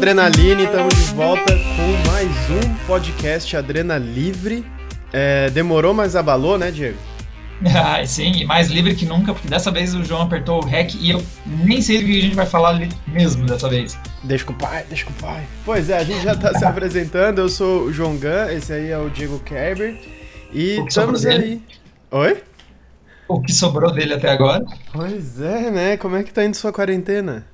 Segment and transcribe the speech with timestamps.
[0.00, 4.64] Adrenaline, estamos de volta com mais um podcast Adrena Livre.
[5.12, 6.96] É, demorou, mas abalou, né, Diego?
[7.76, 10.94] Ah, sim, e mais livre que nunca, porque dessa vez o João apertou o REC
[10.94, 13.98] e eu nem sei do que a gente vai falar mesmo dessa vez.
[14.24, 15.46] Deixa com o pai, deixa com o pai.
[15.66, 18.88] Pois é, a gente já tá se apresentando, eu sou o João Gun, esse aí
[18.88, 20.00] é o Diego Kerber.
[20.50, 21.60] E estamos aí.
[22.10, 22.42] Oi?
[23.28, 24.64] O que sobrou dele até agora?
[24.90, 25.96] Pois é, né?
[25.98, 27.49] Como é que tá indo sua quarentena?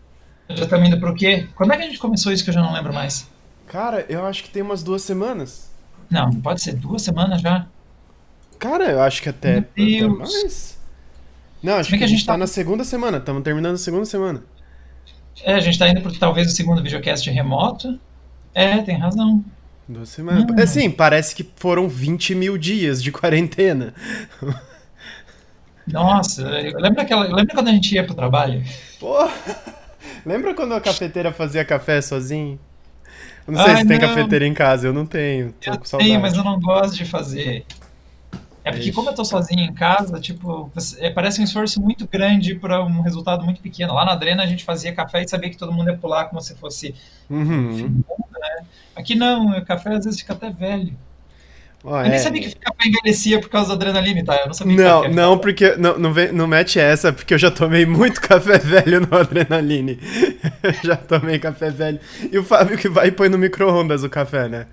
[0.48, 1.48] Já tá indo pro quê?
[1.55, 3.28] Quando é que a gente começou isso que eu já não lembro mais?
[3.66, 5.70] Cara, eu acho que tem umas duas semanas.
[6.10, 7.66] Não, pode ser duas semanas já.
[8.59, 10.78] Cara, eu acho que até, até mais.
[11.62, 12.34] Não, acho que, que, a gente tá...
[12.34, 13.18] tá na segunda semana.
[13.18, 14.42] Estamos terminando a segunda semana.
[15.42, 17.98] É, a gente tá indo pro talvez o segundo videocast remoto.
[18.54, 19.45] É, tem razão.
[19.88, 20.45] Duas semanas.
[20.45, 20.63] Hum.
[20.63, 23.92] Assim, parece que foram 20 mil dias de quarentena.
[25.87, 28.65] Nossa, lembra, aquela, lembra quando a gente ia pro trabalho?
[28.98, 29.32] Porra!
[30.27, 32.59] Lembra quando a cafeteira fazia café sozinho?
[33.46, 34.09] Eu não sei Ai, se tem não.
[34.09, 35.52] cafeteira em casa, eu não tenho.
[35.52, 37.65] Tô eu tenho, mas eu não gosto de fazer.
[38.65, 42.57] É porque, como eu tô sozinho em casa, tipo, é, parece um esforço muito grande
[42.57, 43.95] para um resultado muito pequeno.
[43.95, 46.41] Lá na Drena a gente fazia café e sabia que todo mundo ia pular como
[46.41, 46.93] se fosse.
[47.30, 48.02] Uhum.
[48.32, 48.66] Né?
[48.97, 50.93] Aqui não, o café às vezes fica até velho.
[51.88, 52.18] Oh, eu nem é...
[52.18, 54.34] sabia que café envelhecia por causa da adrenalina, tá?
[54.40, 55.76] Eu não sabia Não, que não, porque.
[55.76, 59.96] Não, não, vem, não mete essa, porque eu já tomei muito café velho no adrenaline.
[60.82, 62.01] já tomei café velho.
[62.32, 64.66] E o Fábio que vai e põe no micro-ondas o café, né?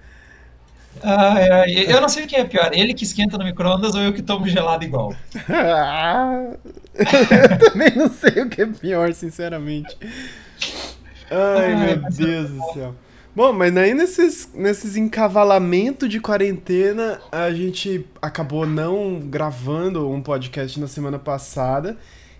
[1.03, 4.01] Ah, é, eu não sei o que é pior, ele que esquenta no micro-ondas ou
[4.01, 5.15] eu que tomo gelado igual.
[6.95, 9.95] eu também não sei o que é pior, sinceramente.
[11.29, 12.95] Ai, Ai meu Deus do céu.
[13.35, 20.79] Bom, mas aí nesses, nesses encavalamentos de quarentena, a gente acabou não gravando um podcast
[20.79, 21.97] na semana passada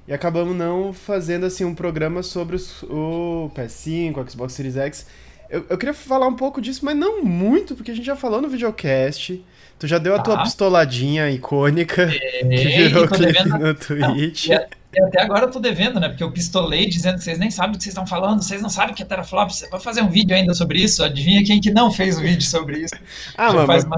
[0.07, 5.07] e acabamos não fazendo assim um programa sobre o PS5, o Xbox Series X.
[5.49, 8.39] Eu, eu queria falar um pouco disso, mas não muito, porque a gente já falou
[8.39, 9.43] no videocast.
[9.79, 10.43] Tu já deu a tua ah.
[10.43, 14.49] pistoladinha icônica é, que virou clipe no Twitch.
[14.49, 16.09] Não, até agora eu tô devendo, né?
[16.09, 18.69] Porque eu pistolei dizendo que vocês nem sabem o que vocês estão falando, vocês não
[18.69, 19.49] sabem o que é teraflop.
[19.49, 21.03] Você vai fazer um vídeo ainda sobre isso?
[21.03, 22.93] Adivinha quem que não fez o um vídeo sobre isso?
[23.37, 23.67] Ah, mano.
[23.67, 23.97] Faz uma...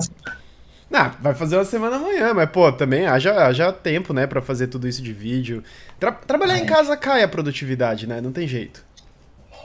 [0.89, 4.67] Não, vai fazer uma semana amanhã, mas, pô, também haja, haja tempo, né, pra fazer
[4.67, 5.63] tudo isso de vídeo.
[6.00, 6.59] Tra trabalhar é.
[6.59, 8.22] em casa cai a produtividade, né?
[8.22, 8.84] Não tem jeito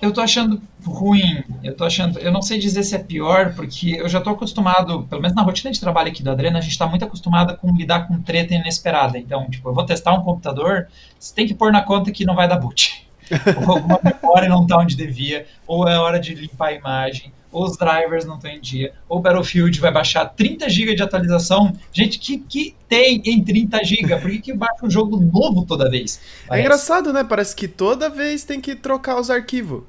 [0.00, 1.44] eu tô achando ruim.
[1.62, 2.18] Eu tô achando.
[2.18, 5.42] Eu não sei dizer se é pior, porque eu já tô acostumado, pelo menos na
[5.42, 8.54] rotina de trabalho aqui do Adrena, a gente tá muito acostumado com lidar com treta
[8.54, 9.18] inesperada.
[9.18, 12.34] Então, tipo, eu vou testar um computador, você tem que pôr na conta que não
[12.34, 13.06] vai dar boot.
[13.66, 17.76] ou alguma memória não tá onde devia, ou é hora de limpar a imagem, os
[17.76, 21.72] drivers não estão em dia, o Battlefield vai baixar 30 GB de atualização.
[21.92, 24.16] Gente, que, que tem em 30 GB?
[24.16, 26.16] Por que, que baixa um jogo novo toda vez?
[26.16, 26.50] É Parece.
[26.50, 27.24] É engraçado, né?
[27.24, 29.82] Parece que toda vez tem que trocar os arquivos.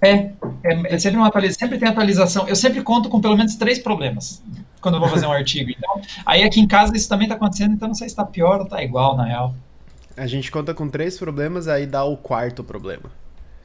[0.00, 0.30] É,
[0.62, 2.48] é, é sempre uma atualização, sempre tem atualização.
[2.48, 4.42] Eu sempre conto com pelo menos três problemas
[4.80, 5.70] quando eu vou fazer um artigo.
[5.70, 8.58] Então, aí aqui em casa isso também está acontecendo, então não sei se está pior
[8.58, 9.54] ou está igual, na real.
[10.16, 13.10] A gente conta com três problemas, aí dá o quarto problema.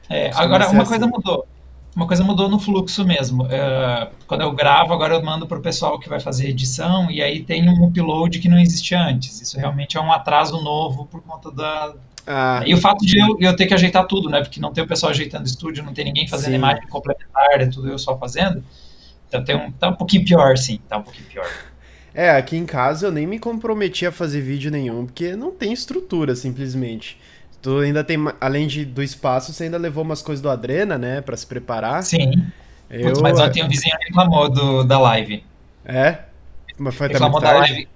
[0.10, 0.90] É, agora uma assim.
[0.90, 1.48] coisa mudou.
[1.96, 3.44] Uma coisa mudou no fluxo mesmo.
[3.44, 7.22] Uh, quando eu gravo, agora eu mando para o pessoal que vai fazer edição, e
[7.22, 9.40] aí tem um upload que não existia antes.
[9.42, 11.94] Isso realmente é um atraso novo por conta da,
[12.26, 12.64] ah.
[12.66, 14.42] E o fato de eu, eu, ter que ajeitar tudo, né?
[14.42, 16.56] Porque não tem o pessoal ajeitando estúdio, não tem ninguém fazendo sim.
[16.56, 18.64] imagem complementar, é tudo eu só fazendo.
[19.28, 20.80] Então tem um, tá um pouquinho pior, sim.
[20.88, 21.48] Tá um pouquinho pior.
[22.14, 25.74] É, aqui em casa eu nem me comprometi a fazer vídeo nenhum, porque não tem
[25.74, 27.18] estrutura, simplesmente.
[27.64, 31.22] Tu ainda tem, além de, do espaço, você ainda levou umas coisas do Adrena, né,
[31.22, 32.04] para se preparar.
[32.04, 32.30] Sim.
[32.90, 33.06] Eu...
[33.06, 35.42] Putz, mas ontem um vizinho reclamou do, da live.
[35.86, 36.20] É?
[36.78, 37.88] Mas foi até reclamou da live.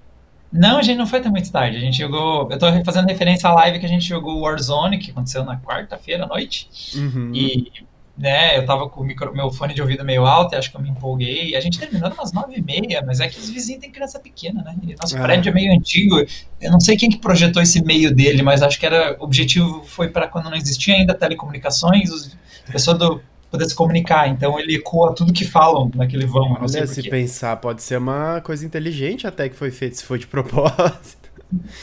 [0.53, 1.75] Não, a gente não foi até muito tarde.
[1.75, 2.49] A gente jogou.
[2.49, 6.23] Eu tô fazendo referência à live que a gente jogou Warzone, que aconteceu na quarta-feira
[6.23, 6.69] à noite.
[6.95, 7.31] Uhum.
[7.35, 7.69] E,
[8.17, 10.77] né, eu tava com o micro, meu fone de ouvido meio alto, e acho que
[10.77, 11.55] eu me empolguei.
[11.55, 14.63] A gente terminou umas nove e meia, mas é que os vizinhos têm criança pequena,
[14.63, 14.75] né?
[14.81, 15.21] E nosso ah.
[15.21, 16.25] prédio é meio antigo.
[16.59, 19.15] Eu não sei quem que projetou esse meio dele, mas acho que era.
[19.19, 22.35] O objetivo foi para quando não existia ainda telecomunicações, os
[22.71, 23.21] pessoas do
[23.51, 24.27] poder se comunicar.
[24.27, 26.57] Então ele ecoa tudo que falam naquele vão.
[26.59, 30.25] Olha, se pensar, pode ser uma coisa inteligente até que foi feito, se for de
[30.27, 31.26] propósito.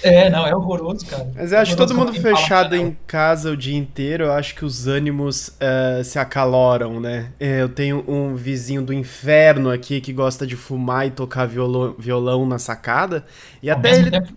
[0.03, 1.31] É, não, é horroroso, cara.
[1.35, 4.65] Mas eu acho que todo mundo fechado em casa o dia inteiro, eu acho que
[4.65, 7.33] os ânimos uh, se acaloram, né?
[7.41, 11.95] É, eu tenho um vizinho do inferno aqui que gosta de fumar e tocar violão,
[11.99, 13.25] violão na sacada.
[13.63, 14.11] E ao até ele.
[14.11, 14.33] Tempo?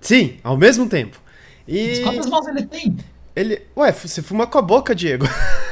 [0.00, 1.20] Sim, ao mesmo tempo.
[1.66, 1.88] E...
[1.88, 2.96] Mas quantas mãos ele tem?
[3.34, 3.62] Ele.
[3.76, 5.26] Ué, você fuma com a boca, Diego.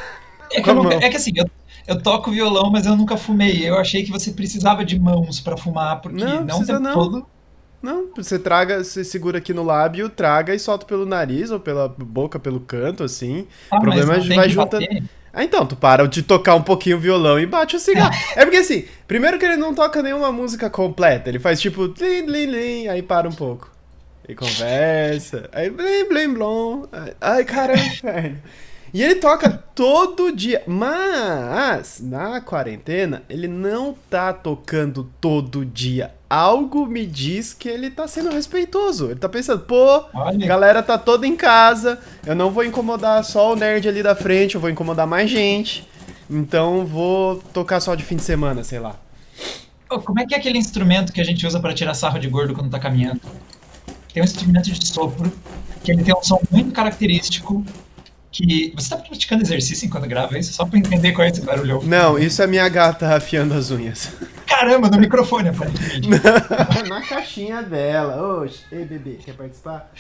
[0.53, 1.45] É que, nunca, é que assim, eu,
[1.89, 3.69] eu, toco violão, mas eu nunca fumei.
[3.69, 6.95] Eu achei que você precisava de mãos para fumar, porque não, não tempo não.
[6.95, 7.27] todo.
[7.87, 11.89] Não, você traga, você segura aqui no lábio, traga e solta pelo nariz ou pela
[11.89, 13.47] boca, pelo canto, assim.
[13.71, 14.85] Ah, o problema é vai juntando.
[15.33, 18.13] Ah, então, tu para de tocar um pouquinho o violão e bate o cigarro.
[18.35, 22.27] É porque assim, primeiro que ele não toca nenhuma música completa, ele faz tipo tlim,
[22.27, 23.71] tlim, tlim, aí para um pouco.
[24.29, 26.87] E conversa, aí blim, blim, blom.
[27.21, 28.39] Ai, cara, um inferno.
[28.93, 36.16] E ele toca todo dia, mas na quarentena ele não tá tocando todo dia.
[36.29, 39.07] Algo me diz que ele tá sendo respeitoso.
[39.07, 40.45] Ele tá pensando, pô, Olha.
[40.45, 44.15] a galera tá toda em casa, eu não vou incomodar só o nerd ali da
[44.15, 45.87] frente, eu vou incomodar mais gente.
[46.29, 48.97] Então vou tocar só de fim de semana, sei lá.
[49.89, 52.29] Ô, como é que é aquele instrumento que a gente usa pra tirar sarro de
[52.29, 53.21] gordo quando tá caminhando?
[54.13, 55.33] Tem um instrumento de sopro
[55.85, 57.65] que ele tem um som muito característico.
[58.37, 60.53] Que você tá praticando exercício enquanto grava isso?
[60.53, 61.83] Só pra entender qual é esse barulhão.
[61.83, 64.13] Não, isso é minha gata afiando as unhas.
[64.47, 66.07] Caramba, no microfone, aparentemente.
[66.87, 68.43] Na caixinha dela.
[68.43, 69.91] Oxe, ei bebê, quer participar?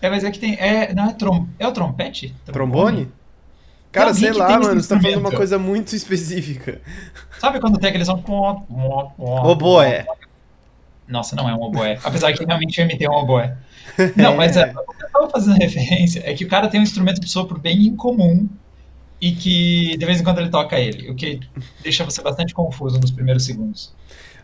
[0.00, 0.56] É, mas é que tem.
[0.58, 2.34] É, não é, trom, é o trompete?
[2.46, 3.08] Trombone?
[3.92, 6.80] Cara, alguém sei lá, mano, você tá falando uma coisa muito específica.
[7.38, 8.20] Sabe quando tem aquele som.
[9.16, 10.06] Oboé.
[11.12, 11.98] Nossa, não é um oboé.
[12.02, 13.54] Apesar que realmente eu imitei um oboé.
[14.16, 16.82] Não, mas é, o que eu tava fazendo referência é que o cara tem um
[16.82, 18.48] instrumento de sopro bem incomum
[19.20, 21.40] e que de vez em quando ele toca ele, o que
[21.82, 23.92] deixa você bastante confuso nos primeiros segundos.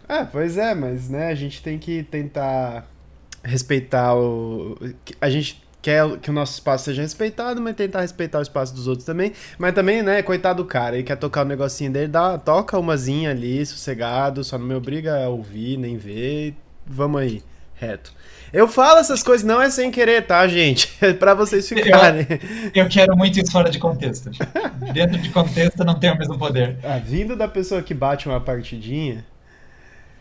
[0.07, 2.87] Ah, pois é, mas né, a gente tem que tentar
[3.43, 4.77] respeitar o.
[5.21, 8.87] A gente quer que o nosso espaço seja respeitado, mas tentar respeitar o espaço dos
[8.87, 9.33] outros também.
[9.57, 13.31] Mas também, né, coitado do cara, ele quer tocar o negocinho dele, dá, toca umazinha
[13.31, 16.55] ali, sossegado, só não me obriga a ouvir, nem ver.
[16.87, 17.43] Vamos aí,
[17.75, 18.13] reto.
[18.53, 20.91] Eu falo essas coisas, não é sem querer, tá, gente?
[21.01, 22.27] É pra vocês ficarem.
[22.75, 24.31] Eu quero muito isso fora de contexto.
[24.93, 26.79] Dentro de contexto não tem o mesmo poder.
[26.83, 29.25] Ah, vindo da pessoa que bate uma partidinha.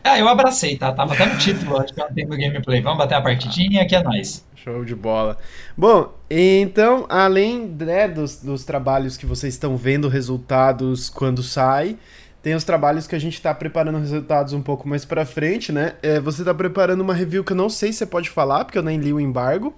[0.04, 0.92] Ah, eu abracei, tá?
[0.92, 2.80] Tava até no título, acho que ontem do gameplay.
[2.80, 4.46] Vamos bater a partidinha, aqui é nóis.
[4.54, 5.38] Show de bola.
[5.76, 11.96] Bom, então, além né, dos, dos trabalhos que vocês estão vendo resultados quando sai,
[12.42, 15.94] tem os trabalhos que a gente tá preparando resultados um pouco mais pra frente, né?
[16.02, 18.78] É, você tá preparando uma review que eu não sei se você pode falar, porque
[18.78, 19.74] eu nem li o embargo.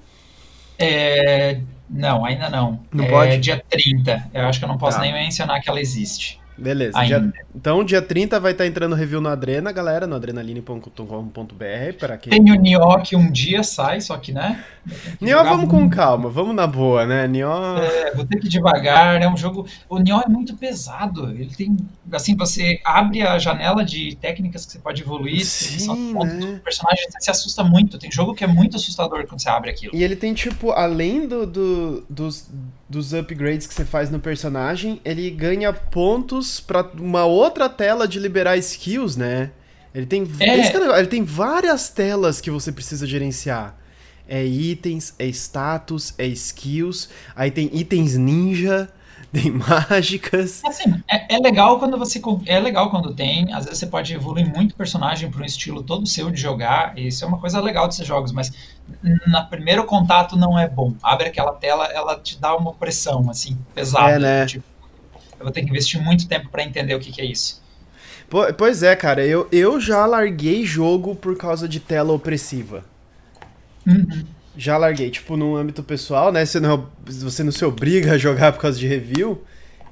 [0.78, 2.80] É, Não, ainda não.
[2.92, 3.38] Não é pode?
[3.38, 4.30] dia 30.
[4.32, 5.02] Eu acho que eu não posso Tá.
[5.02, 6.39] nem mencionar que ela existe.
[6.60, 7.02] Beleza.
[7.04, 10.94] Dia- então, dia 30 vai estar entrando review no Adrena, galera, no adrenaline.com.br,
[12.18, 12.30] quem...
[12.30, 14.62] Tem o Nioh que um dia sai, só que, né?
[15.20, 17.28] Nioh, vamos com calma, vamos na boa, né?
[17.28, 17.78] Nioh...
[17.78, 19.20] É, vou ter que devagar.
[19.20, 19.66] É um jogo.
[19.88, 21.30] O Nioh é muito pesado.
[21.30, 21.76] Ele tem.
[22.12, 25.44] Assim, você abre a janela de técnicas que você pode evoluir.
[25.44, 26.54] Sim, né?
[26.54, 27.98] do personagem, você se assusta muito.
[27.98, 29.94] Tem jogo que é muito assustador quando você abre aquilo.
[29.94, 32.48] E ele tem, tipo, além do, do- dos,
[32.88, 38.18] dos upgrades que você faz no personagem, ele ganha pontos pra uma outra tela de
[38.18, 39.50] liberar skills, né?
[39.94, 40.60] Ele tem, É.
[40.60, 43.76] é o ele tem várias telas que você precisa gerenciar.
[44.30, 48.88] É itens, é status, é skills, aí tem itens ninja,
[49.32, 50.64] tem mágicas.
[50.64, 52.20] Assim, é, é legal quando você.
[52.46, 53.52] É legal quando tem.
[53.52, 56.96] Às vezes você pode evoluir muito o personagem para um estilo todo seu de jogar.
[56.98, 58.52] E isso é uma coisa legal desses jogos, mas
[59.26, 60.94] na primeiro contato não é bom.
[61.02, 64.14] Abre aquela tela, ela te dá uma pressão, assim, pesada.
[64.16, 64.46] É, né?
[64.46, 64.64] Tipo,
[65.38, 67.62] eu vou ter que investir muito tempo para entender o que, que é isso.
[68.28, 72.84] Po- Pois é, cara, eu, eu já larguei jogo por causa de tela opressiva.
[73.86, 74.24] Uhum.
[74.56, 76.44] Já larguei, tipo, no âmbito pessoal, né?
[76.44, 79.42] Você não, você não se obriga a jogar por causa de review.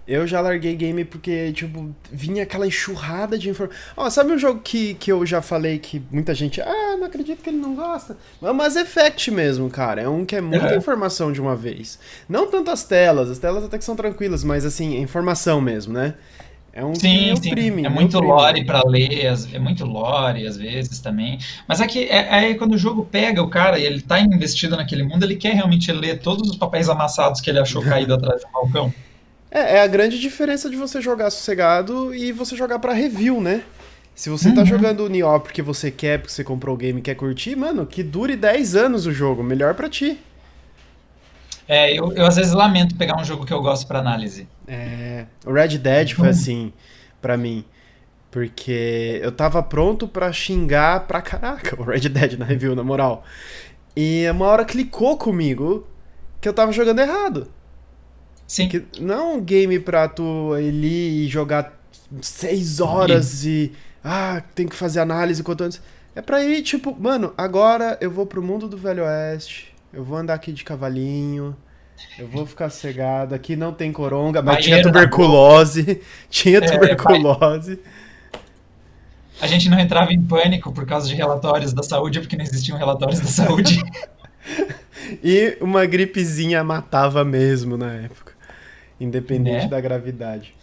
[0.06, 3.78] Eu já larguei game porque, tipo, vinha aquela enxurrada de informação.
[3.94, 6.62] Ó, sabe um jogo que, que eu já falei que muita gente.
[6.62, 8.16] Ah, não acredito que ele não gosta.
[8.42, 10.00] É o Mass Effect mesmo, cara.
[10.00, 10.76] É um que é muita Uhum.
[10.78, 11.98] informação de uma vez.
[12.26, 15.92] Não tanto as telas, as telas até que são tranquilas, mas assim, é informação mesmo,
[15.92, 16.14] né?
[16.78, 17.48] É um Sim, me sim.
[17.50, 18.28] oprime, É me muito oprime.
[18.28, 21.38] lore pra ler, é muito lore às vezes também.
[21.66, 24.76] Mas é que é, aí quando o jogo pega o cara e ele tá investido
[24.76, 28.40] naquele mundo, ele quer realmente ler todos os papéis amassados que ele achou caído atrás
[28.42, 28.94] do balcão.
[29.50, 33.64] É, é a grande diferença de você jogar sossegado e você jogar pra review, né?
[34.14, 34.66] Se você tá Uhum.
[34.66, 37.86] jogando o Nioh porque você quer, porque você comprou o game e quer curtir, mano,
[37.86, 40.18] que dure 10 anos o jogo, melhor pra ti.
[41.68, 44.48] É, eu, eu às vezes lamento pegar um jogo que eu gosto pra análise.
[44.66, 46.72] É, o Red Dead foi assim
[47.20, 47.62] pra mim,
[48.30, 53.22] porque eu tava pronto pra xingar pra caraca o Red Dead na review, na moral.
[53.94, 55.86] E uma hora clicou comigo
[56.40, 57.48] que eu tava jogando errado.
[58.46, 58.68] Sim.
[58.68, 61.78] Que não é um game pra tu ir e jogar
[62.22, 63.72] seis horas e.
[64.02, 65.82] Ah, tem que fazer análise quanto antes.
[66.14, 69.67] É pra ir, tipo, mano, agora eu vou pro mundo do Velho Oeste.
[69.92, 71.56] Eu vou andar aqui de cavalinho.
[72.18, 73.34] Eu vou ficar cegado.
[73.34, 76.00] Aqui não tem coronga, mas tinha Banheiro na tuberculose.
[76.30, 77.80] Tinha É, tuberculose.
[79.40, 82.76] A gente não entrava em pânico por causa de relatórios da saúde, porque não existiam
[82.78, 83.82] relatórios da saúde.
[85.22, 88.32] E uma gripezinha matava mesmo na época.
[89.00, 90.54] independente da gravidade.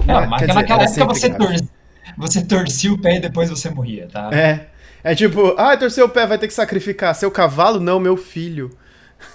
[0.00, 1.58] É, Mas, mas naquela época você, grave.
[1.58, 1.68] tor
[2.16, 4.30] você torcia o pé e depois você morria, tá?
[4.32, 4.68] É.
[5.04, 7.14] É tipo, ah, torceu o pé, vai ter que sacrificar.
[7.14, 7.78] Seu cavalo?
[7.78, 8.70] Não, meu filho.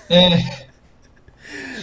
[0.09, 0.67] É.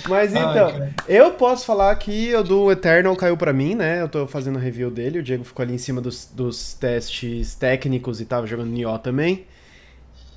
[0.08, 4.02] Mas então, eu posso falar que o do Eternal caiu pra mim, né?
[4.02, 5.20] Eu tô fazendo review dele.
[5.20, 9.46] O Diego ficou ali em cima dos, dos testes técnicos e tava jogando Nioh também.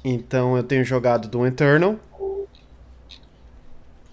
[0.03, 1.95] Então eu tenho jogado Doom Eternal.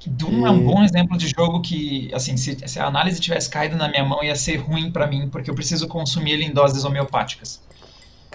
[0.07, 3.77] Doom é um bom exemplo de jogo que, assim, se, se a análise tivesse caído
[3.77, 6.85] na minha mão, ia ser ruim pra mim, porque eu preciso consumir ele em doses
[6.85, 7.61] homeopáticas.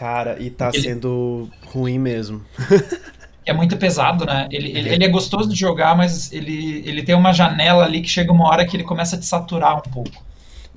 [0.01, 2.43] Cara, e tá Ele- sendo ruim mesmo.
[3.43, 4.47] É muito pesado, né?
[4.51, 8.07] Ele, ele, ele é gostoso de jogar, mas ele, ele tem uma janela ali que
[8.07, 10.23] chega uma hora que ele começa a te saturar um pouco.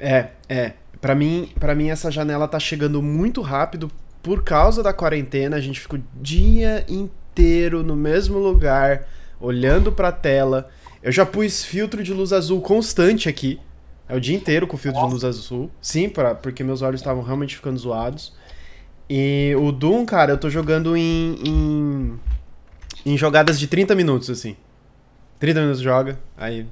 [0.00, 0.72] É, é.
[0.98, 3.90] Pra mim, para mim essa janela tá chegando muito rápido
[4.22, 5.56] por causa da quarentena.
[5.56, 9.06] A gente ficou o dia inteiro no mesmo lugar,
[9.38, 10.70] olhando pra tela.
[11.02, 13.60] Eu já pus filtro de luz azul constante aqui.
[14.08, 15.70] É o dia inteiro com filtro de luz azul.
[15.82, 18.32] Sim, pra, porque meus olhos estavam realmente ficando zoados.
[19.08, 22.20] E o Doom, cara, eu tô jogando em, em,
[23.04, 24.56] em jogadas de 30 minutos, assim.
[25.38, 26.66] 30 minutos joga, aí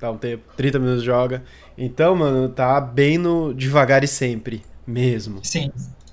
[0.00, 1.42] dá um tempo, 30 minutos joga.
[1.76, 5.40] Então, mano, tá bem no devagar e sempre, mesmo.
[5.42, 5.70] Sim,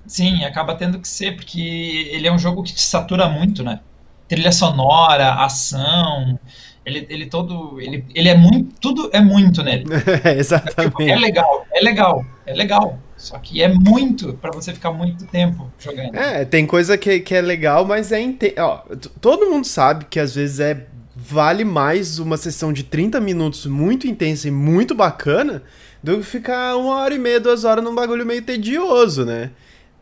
[0.07, 3.81] sim, acaba tendo que ser, porque ele é um jogo que te satura muito, né?
[4.27, 6.39] Trilha sonora, ação,
[6.85, 7.81] ele, ele todo.
[7.81, 8.79] Ele, ele é muito.
[8.79, 9.85] Tudo é muito nele.
[9.93, 11.15] É, Tipo, é exatamente.
[11.15, 12.99] legal, é legal, é legal.
[13.25, 16.15] Só que é muito pra você ficar muito tempo jogando.
[16.15, 18.21] É, tem coisa que, que é legal, mas é.
[18.21, 18.53] Inte...
[18.59, 18.83] Ó,
[19.19, 20.85] todo mundo sabe que às vezes é.
[21.17, 25.63] Vale mais uma sessão de 30 minutos muito intensa e muito bacana
[26.03, 29.49] do que ficar uma hora e meia, duas horas num bagulho meio tedioso, né?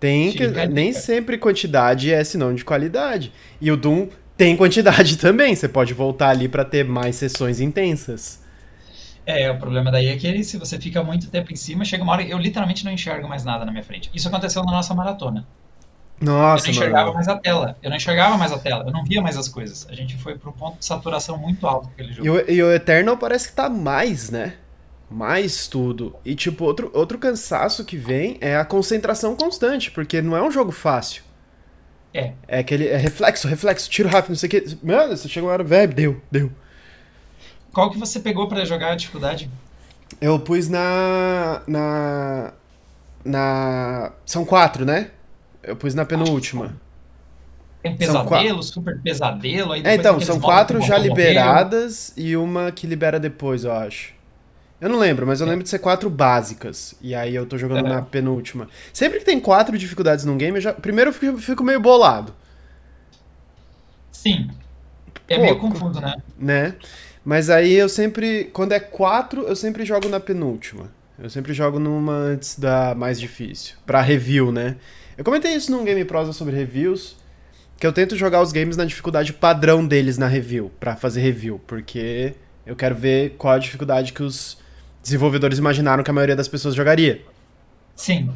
[0.01, 0.43] Tem que.
[0.43, 3.31] A Nem sempre quantidade é sinônimo de qualidade.
[3.61, 5.55] E o Doom tem quantidade também.
[5.55, 8.42] Você pode voltar ali pra ter mais sessões intensas.
[9.25, 12.13] É, o problema daí é que se você fica muito tempo em cima, chega uma
[12.13, 14.09] hora eu literalmente não enxergo mais nada na minha frente.
[14.13, 15.47] Isso aconteceu na nossa maratona.
[16.21, 17.15] Eu Nossa, não enxergava mano.
[17.15, 17.77] mais a tela.
[17.81, 18.83] Eu não enxergava mais a tela.
[18.85, 19.87] Eu não via mais as coisas.
[19.89, 22.25] A gente foi para um ponto de saturação muito alto com aquele jogo.
[22.25, 24.55] E o, e o Eternal parece que tá mais, né?
[25.09, 26.15] Mais tudo.
[26.23, 30.51] E, tipo, outro, outro cansaço que vem é a concentração constante, porque não é um
[30.51, 31.23] jogo fácil.
[32.13, 32.33] É.
[32.47, 32.87] É aquele.
[32.87, 34.77] É reflexo, reflexo, tiro rápido, não sei o que.
[34.83, 36.51] Mano, você chega uma hora, velho, deu, deu.
[37.73, 39.49] Qual que você pegou pra jogar a dificuldade?
[40.21, 41.61] Eu pus na.
[41.67, 42.53] Na.
[43.25, 44.11] Na.
[44.25, 45.11] São quatro, né?
[45.63, 46.75] Eu pus na penúltima.
[47.81, 49.73] Tem São pesadelo, super pesadelo.
[49.73, 54.13] Aí É, então, são quatro já liberadas e uma que libera depois, eu acho.
[54.79, 56.95] Eu não lembro, mas eu lembro de ser quatro básicas.
[57.01, 57.89] E aí eu tô jogando É.
[57.89, 58.69] na penúltima.
[58.93, 60.73] Sempre que tem quatro dificuldades num game, eu já...
[60.73, 62.33] primeiro eu fico, fico meio bolado.
[64.11, 64.49] Sim.
[65.27, 66.15] É Pô, meio confuso, né?
[66.37, 66.75] né?
[67.23, 68.45] Mas aí eu sempre.
[68.45, 70.91] Quando é quatro, eu sempre jogo na penúltima.
[71.17, 73.75] Eu sempre jogo numa antes da mais difícil.
[73.85, 74.75] Pra review, né?
[75.17, 77.15] Eu comentei isso num Game Prosa sobre reviews.
[77.77, 80.71] Que eu tento jogar os games na dificuldade padrão deles na review.
[80.79, 81.61] Pra fazer review.
[81.65, 82.33] Porque
[82.65, 84.57] eu quero ver qual a dificuldade que os
[85.01, 87.21] desenvolvedores imaginaram que a maioria das pessoas jogaria.
[87.95, 88.29] Sim.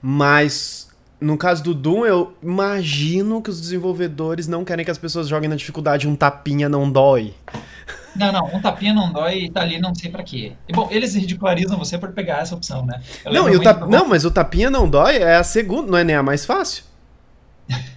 [0.00, 0.88] Mas
[1.20, 5.48] no caso do Doom, eu imagino que os desenvolvedores não querem que as pessoas joguem
[5.48, 7.34] na dificuldade um tapinha não dói.
[8.18, 10.52] Não, não, um tapinha não dói e tá ali não sei pra quê.
[10.68, 13.00] E, bom, eles ridicularizam você por pegar essa opção, né?
[13.24, 13.88] Eu Não, e o muito tap...
[13.88, 16.84] não, mas o tapinha não dói é a segunda, não é nem a mais fácil.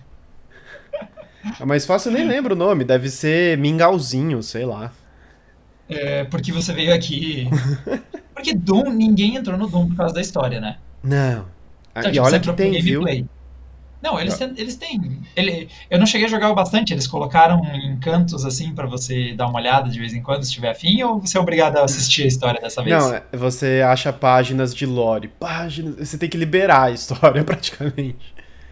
[1.57, 4.91] A mais fácil eu nem lembro o nome, deve ser Mingauzinho, sei lá.
[5.87, 7.47] É, porque você veio aqui.
[8.35, 10.77] Porque Doom, ninguém entrou no Doom por causa da história, né?
[11.03, 11.45] Não.
[11.91, 13.03] Então, e tipo, olha que tem, viu?
[14.01, 14.53] Não, eles têm.
[14.55, 18.87] Eles têm ele, eu não cheguei a jogar o bastante, eles colocaram encantos assim pra
[18.87, 21.77] você dar uma olhada de vez em quando, se tiver afim, ou você é obrigado
[21.77, 22.95] a assistir a história dessa vez?
[22.97, 25.27] Não, é- você acha páginas de lore.
[25.27, 25.95] Páginas.
[26.07, 28.15] Você tem que liberar a história praticamente.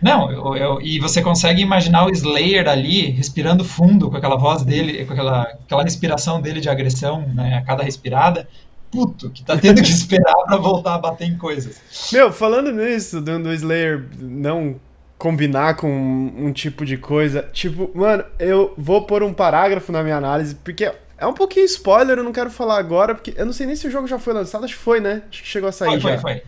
[0.02, 4.64] Não, eu- eu- e você consegue imaginar o Slayer ali respirando fundo com aquela voz
[4.64, 8.48] dele, com aquela, aquela respiração dele de agressão, né, a cada respirada.
[8.92, 11.82] Puto, que tá tendo que esperar pra voltar a bater em coisas.
[12.14, 14.76] Meu, falando nisso, do, do Slayer não
[15.18, 20.04] combinar com um, um tipo de coisa, tipo, mano, eu vou pôr um parágrafo na
[20.04, 23.54] minha análise, porque é um pouquinho spoiler, eu não quero falar agora, porque eu não
[23.54, 25.24] sei nem se o jogo já foi lançado, acho que foi, né?
[25.30, 26.20] Acho que chegou a sair Foi, já.
[26.20, 26.44] foi, foi.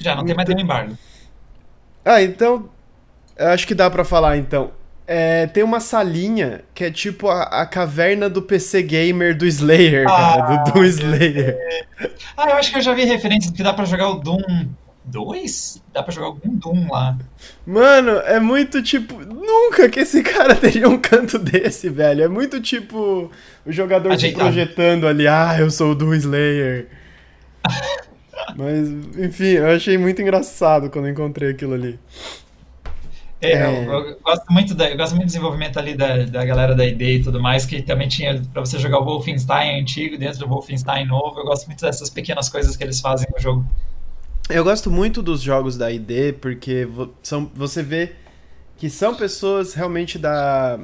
[0.00, 0.96] Já, não tem mais nenhum embargo.
[2.04, 2.68] Ah, então.
[3.36, 4.72] eu Acho que dá pra falar então.
[5.06, 10.06] É, tem uma salinha que é tipo a, a caverna do PC Gamer do Slayer,
[10.06, 10.56] cara.
[10.64, 11.58] do Doom Slayer.
[12.36, 14.68] Ah, eu acho que eu já vi referências que dá pra jogar o Doom
[15.04, 15.82] 2?
[15.92, 17.16] Dá pra jogar algum Doom lá.
[17.66, 19.20] Mano, é muito tipo.
[19.24, 22.24] Nunca que esse cara teria um canto desse, velho.
[22.24, 23.30] É muito tipo
[23.64, 24.44] o jogador Ajeitado.
[24.44, 25.26] se projetando ali.
[25.26, 26.88] Ah, eu sou o Doom Slayer.
[28.56, 31.98] Mas, enfim, eu achei muito engraçado quando encontrei aquilo ali.
[33.40, 33.86] É, é.
[33.86, 36.84] Eu, eu, gosto muito da, eu gosto muito do desenvolvimento ali da, da galera da
[36.84, 40.48] ID e tudo mais, que também tinha para você jogar o Wolfenstein antigo dentro do
[40.48, 41.40] Wolfenstein novo.
[41.40, 43.66] Eu gosto muito dessas pequenas coisas que eles fazem no jogo.
[44.48, 46.86] Eu gosto muito dos jogos da ID porque
[47.22, 48.12] são, você vê
[48.76, 50.78] que são pessoas realmente da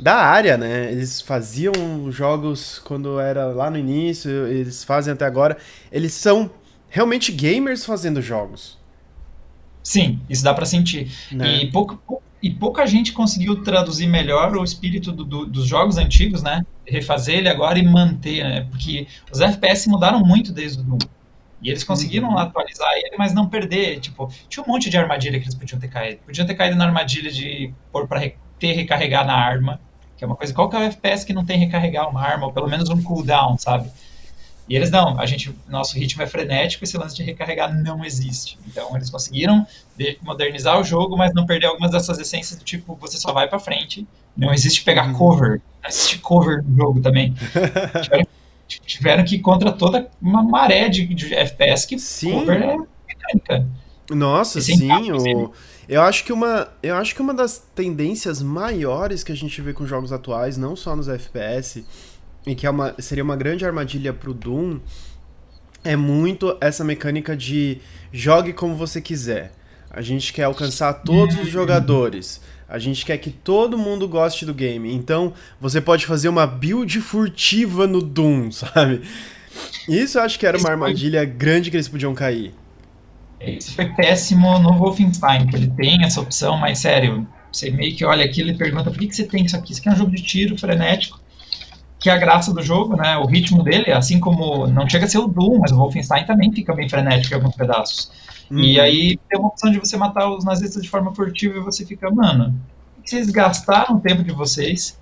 [0.00, 0.90] da área, né?
[0.90, 1.72] Eles faziam
[2.10, 5.56] jogos quando era lá no início, eles fazem até agora.
[5.92, 6.50] Eles são
[6.88, 8.78] realmente gamers fazendo jogos.
[9.82, 11.12] Sim, isso dá para sentir.
[11.30, 11.64] Né?
[11.64, 16.42] E, pouco, e pouca gente conseguiu traduzir melhor o espírito do, do, dos jogos antigos,
[16.42, 16.64] né?
[16.84, 18.66] Refazer ele agora e manter, né?
[18.70, 20.98] Porque os FPS mudaram muito desde o.
[21.62, 22.38] E eles conseguiram uhum.
[22.38, 24.00] atualizar ele, mas não perder.
[24.00, 26.18] Tipo, tinha um monte de armadilha que eles podiam ter caído.
[26.26, 28.20] Podiam ter caído na armadilha de pôr pra
[28.58, 29.80] ter recarregar na arma,
[30.16, 30.52] que é uma coisa.
[30.52, 33.00] Qual que é o FPS que não tem recarregar uma arma, ou pelo menos um
[33.00, 33.90] cooldown, sabe?
[34.68, 38.58] E eles não, a gente, nosso ritmo é frenético, esse lance de recarregar não existe.
[38.66, 39.66] Então eles conseguiram
[40.22, 43.58] modernizar o jogo, mas não perder algumas dessas essências do tipo, você só vai para
[43.58, 44.06] frente.
[44.36, 45.14] Não existe pegar uhum.
[45.14, 47.34] cover, não existe cover no jogo também.
[48.80, 52.32] tiveram, que ir contra toda uma maré de, de FPS que sim.
[52.32, 52.76] cover é
[53.06, 53.66] mecânica.
[54.10, 55.52] Nossa, sim, o...
[55.88, 59.72] Eu acho que uma, eu acho que uma das tendências maiores que a gente vê
[59.72, 61.84] com jogos atuais, não só nos FPS,
[62.46, 64.78] e que é uma, seria uma grande armadilha pro Doom,
[65.84, 67.80] é muito essa mecânica de
[68.12, 69.52] jogue como você quiser.
[69.90, 72.40] A gente quer alcançar todos os jogadores.
[72.72, 74.90] A gente quer que todo mundo goste do game.
[74.94, 79.02] Então, você pode fazer uma build furtiva no Doom, sabe?
[79.86, 82.54] Isso eu acho que era uma armadilha grande que eles podiam cair.
[83.38, 88.06] Isso foi péssimo no Wolfenstein, que ele tem essa opção, mas sério, você meio que
[88.06, 89.72] olha aquilo e pergunta por que, que você tem isso aqui?
[89.72, 91.20] Isso aqui é um jogo de tiro frenético
[92.02, 93.16] que é a graça do jogo, né?
[93.18, 96.52] O ritmo dele, assim como não chega a ser o Doom, mas o Wolfenstein também
[96.52, 98.10] fica bem frenético em alguns pedaços.
[98.52, 98.58] Uhum.
[98.58, 101.86] E aí tem uma opção de você matar os nazistas de forma furtiva e você
[101.86, 102.54] fica, mano,
[103.02, 105.00] vocês gastaram o tempo de vocês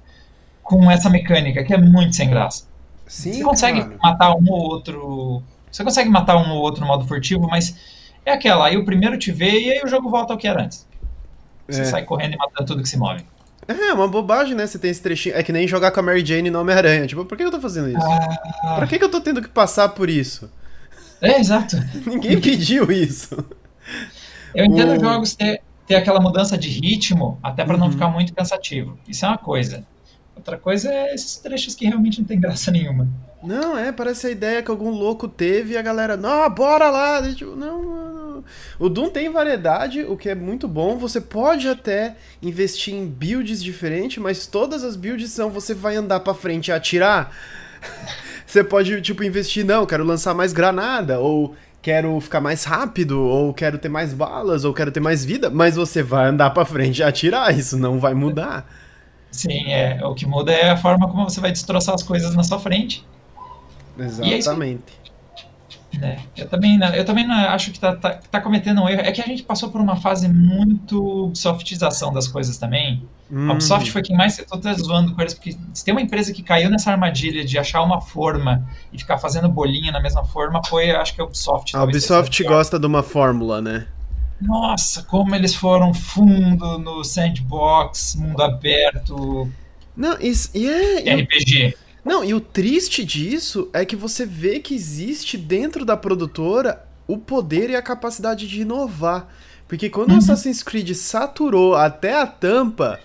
[0.63, 2.65] com essa mecânica que é muito sem graça.
[3.09, 3.99] Sim, você consegue claro.
[4.01, 5.43] matar um ou outro.
[5.69, 7.77] Você consegue matar um ou outro no modo furtivo, mas
[8.25, 10.63] é aquela, aí o primeiro te vê e aí o jogo volta ao que era
[10.63, 10.87] antes.
[11.69, 11.85] Você é.
[11.85, 13.25] sai correndo e matando tudo que se move.
[13.67, 14.65] É, uma bobagem, né?
[14.65, 15.35] Você tem esse trechinho.
[15.35, 17.07] É que nem jogar com a Mary Jane no Homem-Aranha.
[17.07, 18.07] Tipo, por que eu tô fazendo isso?
[18.07, 18.75] Ah.
[18.77, 20.51] Pra que, que eu tô tendo que passar por isso?
[21.21, 21.77] É, exato.
[22.07, 23.37] Ninguém pediu isso.
[24.55, 25.01] Eu entendo o...
[25.01, 27.81] jogos ter, ter aquela mudança de ritmo, até para uhum.
[27.81, 28.99] não ficar muito cansativo.
[29.09, 29.85] Isso é uma coisa.
[30.35, 33.09] Outra coisa é esses trechos que realmente não tem graça nenhuma.
[33.43, 37.23] Não, é, parece a ideia que algum louco teve e a galera, não, bora lá.
[37.35, 38.45] Tipo, não, não,
[38.79, 40.97] O Doom tem variedade, o que é muito bom.
[40.99, 46.21] Você pode até investir em builds diferentes, mas todas as builds são você vai andar
[46.21, 47.35] para frente e atirar.
[48.51, 53.55] você pode, tipo, investir, não, quero lançar mais granada, ou quero ficar mais rápido, ou
[53.55, 56.99] quero ter mais balas, ou quero ter mais vida, mas você vai andar para frente
[56.99, 58.67] e atirar, isso não vai mudar.
[59.31, 60.05] Sim, é.
[60.05, 63.07] O que muda é a forma como você vai destroçar as coisas na sua frente.
[63.97, 65.00] Exatamente.
[66.01, 69.01] É, eu também, eu também acho que tá, tá, tá, cometendo um erro.
[69.01, 73.03] É que a gente passou por uma fase muito softização das coisas também.
[73.31, 73.51] Hum.
[73.51, 74.39] A Ubisoft foi quem mais.
[74.39, 77.59] Eu tô zoando com eles, porque se tem uma empresa que caiu nessa armadilha de
[77.59, 81.77] achar uma forma e ficar fazendo bolinha na mesma forma, foi, acho que a Ubisoft.
[81.77, 83.87] A Ubisoft gosta de uma fórmula, né?
[84.41, 89.51] Nossa, como eles foram fundo no sandbox, mundo aberto.
[89.95, 91.77] Não, isso, e é, RPG.
[92.05, 97.19] Não, e o triste disso é que você vê que existe dentro da produtora o
[97.19, 99.29] poder e a capacidade de inovar.
[99.69, 100.19] Porque quando uhum.
[100.19, 102.99] Assassin's Creed saturou até a tampa,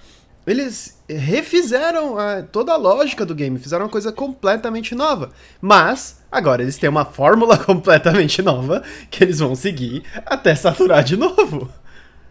[0.47, 5.31] eles refizeram a, toda a lógica do game, fizeram uma coisa completamente nova.
[5.62, 11.17] Mas agora eles têm uma fórmula completamente nova que eles vão seguir até saturar de
[11.17, 11.69] novo.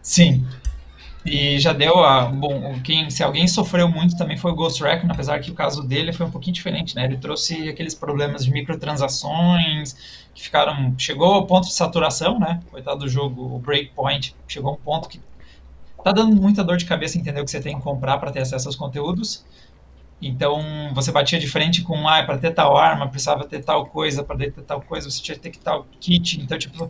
[0.03, 0.45] Sim.
[1.25, 2.27] E já deu a.
[2.27, 5.83] Bom, quem, se alguém sofreu muito também foi o Ghost Recon, apesar que o caso
[5.83, 7.05] dele foi um pouquinho diferente, né?
[7.05, 9.95] Ele trouxe aqueles problemas de microtransações
[10.35, 10.95] que ficaram.
[10.99, 12.61] Chegou ao ponto de saturação, né?
[12.71, 15.19] Coitado do jogo, o Breakpoint, chegou a um ponto que
[16.05, 18.41] tá dando muita dor de cabeça entender o que você tem que comprar para ter
[18.41, 19.45] acesso aos conteúdos.
[20.21, 24.23] Então, você batia de frente com, ah, para ter tal arma, precisava ter tal coisa,
[24.23, 26.41] para ter tal coisa, você tinha que ter tal kit.
[26.41, 26.89] Então, tipo,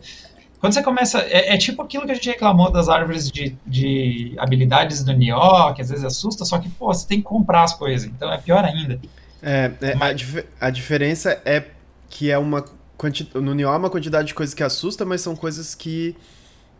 [0.59, 1.19] quando você começa.
[1.19, 5.73] É, é, tipo aquilo que a gente reclamou das árvores de, de habilidades do Nioh,
[5.73, 8.37] que às vezes assusta, só que, pô, você tem que comprar as coisas, então é
[8.37, 8.99] pior ainda.
[9.41, 10.09] É, é Mas...
[10.09, 11.63] a, dif a diferença é
[12.09, 12.65] que é uma.
[13.35, 16.15] No Nioh é uma quantidade de coisas que assusta, mas são coisas que.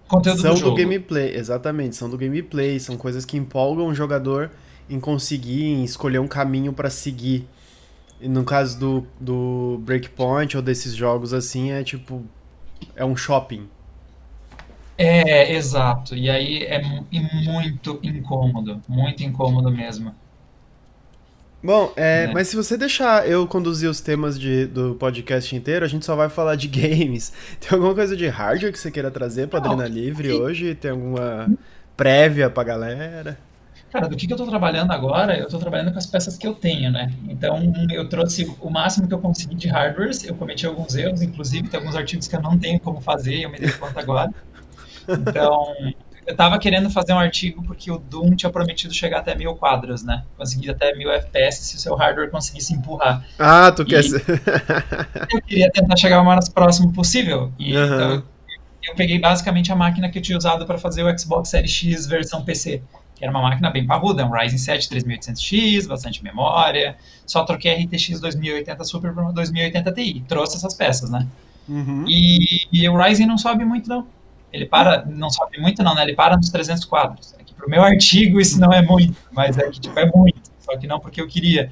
[0.07, 4.51] Conteúdo são do, do gameplay, exatamente, são do gameplay, são coisas que empolgam o jogador
[4.89, 7.47] em conseguir, em escolher um caminho para seguir.
[8.21, 12.23] E no caso do, do Breakpoint ou desses jogos assim, é tipo.
[12.95, 13.67] É um shopping.
[14.97, 16.15] É, exato.
[16.15, 18.81] E aí é muito incômodo.
[18.87, 20.13] Muito incômodo mesmo.
[21.61, 22.33] Bom, é, né?
[22.33, 26.15] mas se você deixar eu conduzir os temas de, do podcast inteiro, a gente só
[26.15, 27.33] vai falar de games.
[27.59, 30.75] Tem alguma coisa de hardware que você queira trazer para Adrena Livre hoje?
[30.75, 31.51] Tem alguma
[31.97, 33.39] prévia pra galera?
[33.95, 36.45] Cara, do que, que eu tô trabalhando agora, eu tô trabalhando com as peças que
[36.45, 37.13] eu tenho, né?
[37.29, 41.69] Então, eu trouxe o máximo que eu consegui de hardwares, eu cometi alguns erros, inclusive,
[41.69, 44.29] tem alguns artigos que eu não tenho como fazer, eu me dei conta agora.
[45.07, 45.73] Então,
[46.27, 50.03] eu tava querendo fazer um artigo porque o Doom tinha prometido chegar até mil quadros,
[50.03, 50.23] né?
[50.37, 53.25] Conseguir até mil FPS se o seu hardware conseguisse empurrar.
[53.39, 54.25] Ah, tu e quer ser.
[55.31, 57.53] eu queria tentar chegar o mais próximo possível.
[57.57, 57.85] E uhum.
[57.85, 58.23] então,
[58.83, 62.05] eu peguei basicamente a máquina que eu tinha usado para fazer o Xbox Series X
[62.07, 62.83] versão PC.
[63.15, 66.97] Que era uma máquina bem parruda, um Ryzen 7 3800X, bastante memória.
[67.25, 70.23] Só troquei a RTX 2080 Super para 2080 Ti.
[70.27, 71.25] Trouxe essas peças, né?
[71.67, 72.05] Uhum.
[72.07, 74.05] E, e o Ryzen não sobe muito, não
[74.55, 76.03] ele para, não sobe muito não, né?
[76.03, 77.35] Ele para nos 300 quadros.
[77.37, 80.39] É que pro meu artigo isso não é muito, mas é que tipo, é muito,
[80.59, 81.69] só que não porque eu queria.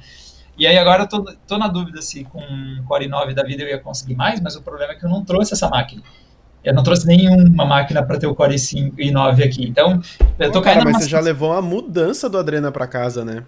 [0.56, 2.40] E aí agora eu tô, tô na dúvida se com
[2.86, 5.24] Core 9 da vida eu ia conseguir mais, mas o problema é que eu não
[5.24, 6.02] trouxe essa máquina.
[6.64, 9.64] Eu não trouxe nenhuma máquina para ter o Core 5 e 9 aqui.
[9.66, 10.00] Então,
[10.38, 10.78] eu tô caindo.
[10.78, 13.44] Cara, mas você já levou a mudança do Adrena para casa, né?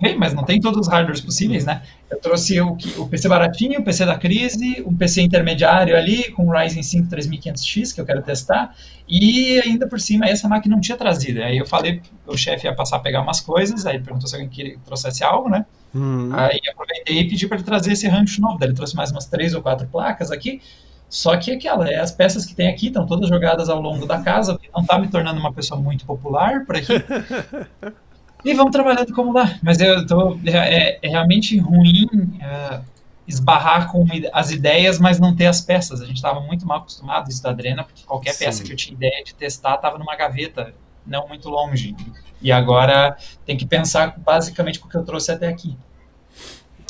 [0.00, 1.82] bem, mas não tem todos os hardwares possíveis, né?
[2.10, 6.46] Eu trouxe o, o PC baratinho, o PC da crise, um PC intermediário ali com
[6.46, 8.74] o Ryzen 5 3500X que eu quero testar
[9.08, 11.42] e ainda por cima essa máquina não tinha trazido.
[11.42, 14.34] Aí eu falei, o chefe ia passar a pegar umas coisas, aí ele perguntou se
[14.34, 15.66] alguém queria, trouxesse algo, né?
[15.94, 16.30] Uhum.
[16.32, 18.58] Aí aproveitei e pedi para ele trazer esse rancho novo.
[18.58, 20.60] Daí ele trouxe mais umas três ou quatro placas aqui.
[21.08, 24.20] Só que aquela, é, as peças que tem aqui estão todas jogadas ao longo da
[24.20, 26.92] casa, não está me tornando uma pessoa muito popular por aqui.
[28.44, 29.58] E vamos trabalhando como dá.
[29.62, 30.38] Mas eu tô.
[30.46, 32.06] É, é realmente ruim
[32.40, 32.80] é,
[33.26, 36.00] esbarrar com as ideias, mas não ter as peças.
[36.00, 38.44] A gente estava muito mal acostumado isso da Adrena, porque qualquer Sim.
[38.44, 40.72] peça que eu tinha ideia de testar estava numa gaveta,
[41.06, 41.96] não muito longe.
[42.40, 45.76] E agora tem que pensar basicamente com o que eu trouxe até aqui.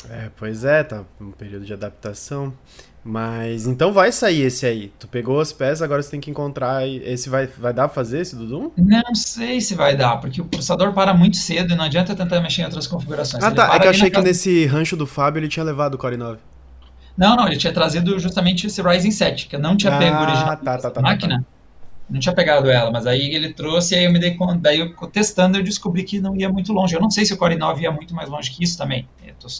[0.09, 2.53] É, pois é, tá um período de adaptação.
[3.03, 4.91] Mas então vai sair esse aí.
[4.99, 6.87] Tu pegou as peças, agora você tem que encontrar.
[6.87, 8.73] Esse vai, vai dar pra fazer esse Dudu?
[8.77, 12.41] Não sei se vai dar, porque o processador para muito cedo e não adianta tentar
[12.41, 13.43] mexer em outras configurações.
[13.43, 13.75] Ah, ele tá.
[13.75, 16.39] É que eu achei que nesse rancho do Fábio ele tinha levado o Core 9.
[17.17, 20.21] Não, não, ele tinha trazido justamente esse Ryzen 7, que eu não tinha ah, pego
[20.21, 21.35] original tá, tá, tá, máquina.
[21.35, 21.58] Tá, tá.
[22.09, 24.55] Não tinha pegado ela, mas aí ele trouxe e aí eu me dei conta.
[24.55, 26.95] Daí eu testando eu descobri que não ia muito longe.
[26.95, 29.07] Eu não sei se o Core 9 ia muito mais longe que isso também.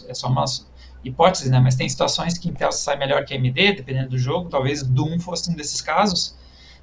[0.07, 0.67] É só umas
[1.03, 1.59] hipóteses, né?
[1.59, 4.49] Mas tem situações que Intel sai melhor que AMD, dependendo do jogo.
[4.49, 6.35] Talvez Doom fosse um desses casos.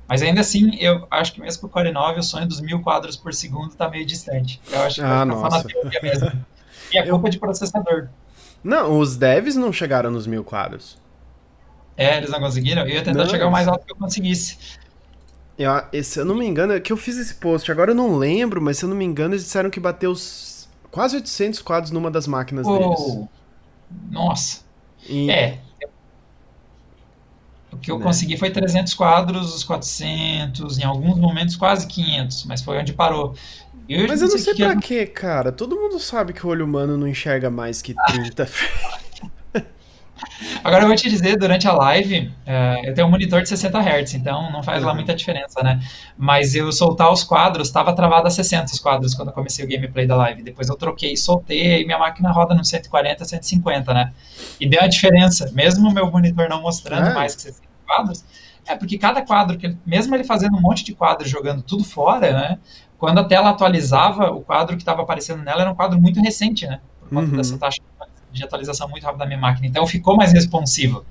[0.08, 2.80] Mas ainda assim, eu acho que mesmo com o Core 9, o sonho dos mil
[2.80, 4.60] quadros por segundo está meio distante.
[4.70, 6.32] Eu acho que ah, na teoria mesmo.
[6.92, 7.30] E é culpa eu...
[7.32, 8.08] de processador.
[8.62, 10.96] Não, os devs não chegaram nos mil quadros.
[11.96, 12.82] É, eles não conseguiram?
[12.82, 13.30] Eu ia tentar não.
[13.30, 14.58] chegar o mais alto que eu conseguisse.
[15.58, 18.16] Eu, se eu não me engano, é que eu fiz esse post, agora eu não
[18.16, 21.90] lembro, mas se eu não me engano, eles disseram que bateu os quase 800 quadros
[21.90, 22.78] numa das máquinas oh.
[22.78, 23.28] deles.
[24.10, 24.60] Nossa.
[25.08, 25.30] E...
[25.30, 25.60] É.
[27.72, 28.04] O que eu né?
[28.04, 33.34] consegui foi 300 quadros, os 400, em alguns momentos quase 500, mas foi onde parou.
[33.88, 35.52] Eu mas eu não sei, sei pra quê, cara.
[35.52, 38.48] Todo mundo sabe que o olho humano não enxerga mais que 30.
[40.64, 43.78] Agora eu vou te dizer, durante a live, uh, eu tenho um monitor de 60
[43.78, 44.88] Hz, então não faz uhum.
[44.88, 45.80] lá muita diferença, né?
[46.16, 49.68] Mas eu soltar os quadros, estava travado a 60 os quadros quando eu comecei o
[49.68, 50.42] gameplay da live.
[50.42, 54.12] Depois eu troquei e soltei, e minha máquina roda no 140, 150, né?
[54.58, 57.14] E deu a diferença, mesmo o meu monitor não mostrando é.
[57.14, 58.24] mais que 60 quadros,
[58.66, 62.32] é porque cada quadro, que mesmo ele fazendo um monte de quadros, jogando tudo fora,
[62.32, 62.58] né?
[62.98, 66.66] Quando a tela atualizava, o quadro que estava aparecendo nela era um quadro muito recente,
[66.66, 66.80] né?
[67.00, 67.36] Por conta uhum.
[67.36, 67.96] dessa taxa de
[68.44, 69.66] atualização muito rápida da minha máquina.
[69.66, 71.04] Então ficou mais responsivo.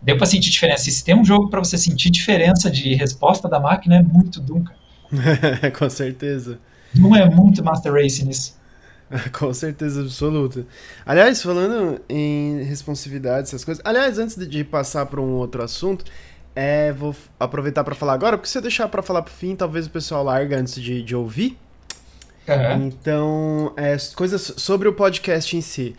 [0.00, 0.88] Deu para sentir diferença.
[0.88, 4.40] E se tem um jogo para você sentir diferença de resposta da máquina, é muito
[4.40, 5.70] Doom, cara.
[5.76, 6.58] Com certeza.
[6.94, 8.56] Doom é muito Master Race nisso.
[9.38, 10.66] Com certeza absoluta.
[11.04, 13.82] Aliás, falando em responsividade, essas coisas.
[13.84, 16.04] Aliás, antes de passar para um outro assunto,
[16.54, 19.86] é, vou aproveitar para falar agora, porque se eu deixar para falar pro fim, talvez
[19.86, 21.58] o pessoal larga antes de, de ouvir.
[22.48, 22.86] Uhum.
[22.86, 25.94] Então, é, coisas sobre o podcast em si.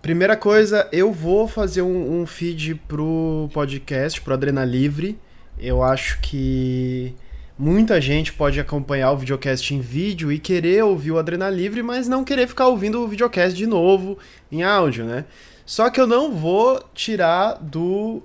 [0.00, 5.18] Primeira coisa, eu vou fazer um, um feed pro podcast, pro Adrena Livre.
[5.58, 7.14] Eu acho que
[7.58, 12.06] muita gente pode acompanhar o videocast em vídeo e querer ouvir o Adrena Livre, mas
[12.06, 14.16] não querer ficar ouvindo o videocast de novo
[14.52, 15.24] em áudio, né?
[15.66, 18.22] Só que eu não vou tirar do,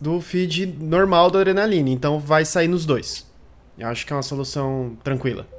[0.00, 3.24] do feed normal do Adrenaline, então vai sair nos dois.
[3.78, 5.53] Eu acho que é uma solução tranquila.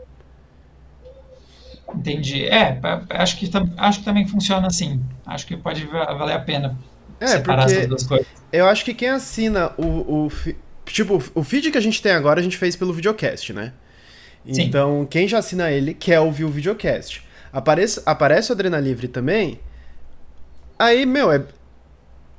[1.94, 2.46] Entendi.
[2.46, 5.02] É, acho que, acho que também funciona assim.
[5.26, 6.78] Acho que pode valer a pena
[7.20, 8.28] é, separar essas duas coisas.
[8.52, 10.32] Eu acho que quem assina o, o.
[10.86, 13.74] Tipo, o feed que a gente tem agora a gente fez pelo videocast, né?
[14.52, 14.64] Sim.
[14.64, 17.24] Então, quem já assina ele quer ouvir o videocast.
[17.52, 19.60] Aparece, aparece o Adrena Livre também.
[20.78, 21.44] Aí, meu, é,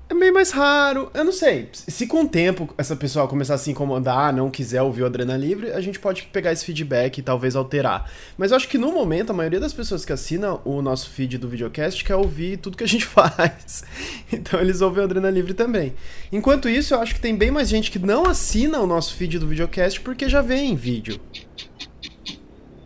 [0.09, 1.11] é meio mais raro.
[1.13, 1.69] Eu não sei.
[1.73, 5.37] Se com o tempo essa pessoa começar a se incomodar, não quiser ouvir o Adrena
[5.37, 8.09] Livre, a gente pode pegar esse feedback e talvez alterar.
[8.39, 11.39] Mas eu acho que no momento, a maioria das pessoas que assinam o nosso feed
[11.39, 13.85] do videocast quer ouvir tudo que a gente faz.
[14.33, 15.95] Então eles ouvem o Adrena Livre também.
[16.31, 19.39] Enquanto isso, eu acho que tem bem mais gente que não assina o nosso feed
[19.39, 21.21] do videocast porque já vem em vídeo.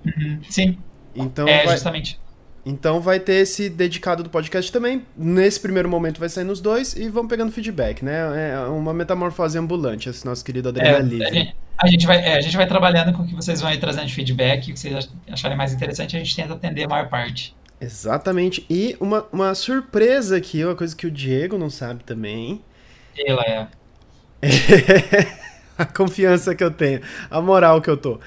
[0.07, 0.79] Uhum, sim.
[1.15, 1.75] Então é, vai...
[1.75, 2.19] justamente.
[2.65, 5.05] Então vai ter esse dedicado do podcast também.
[5.17, 8.53] Nesse primeiro momento vai sair nos dois e vamos pegando feedback, né?
[8.53, 11.29] É uma metamorfose ambulante, esse nosso querido Adrenalina.
[11.29, 13.79] É, a, gente, vai, é, a gente vai trabalhando com o que vocês vão aí
[13.79, 17.09] trazendo de feedback, o que vocês acharem mais interessante, a gente tenta atender a maior
[17.09, 17.57] parte.
[17.81, 18.67] Exatamente.
[18.69, 22.63] E uma, uma surpresa aqui, uma coisa que o Diego não sabe também.
[23.17, 23.67] Ela é.
[25.79, 28.21] a confiança que eu tenho, a moral que eu tô.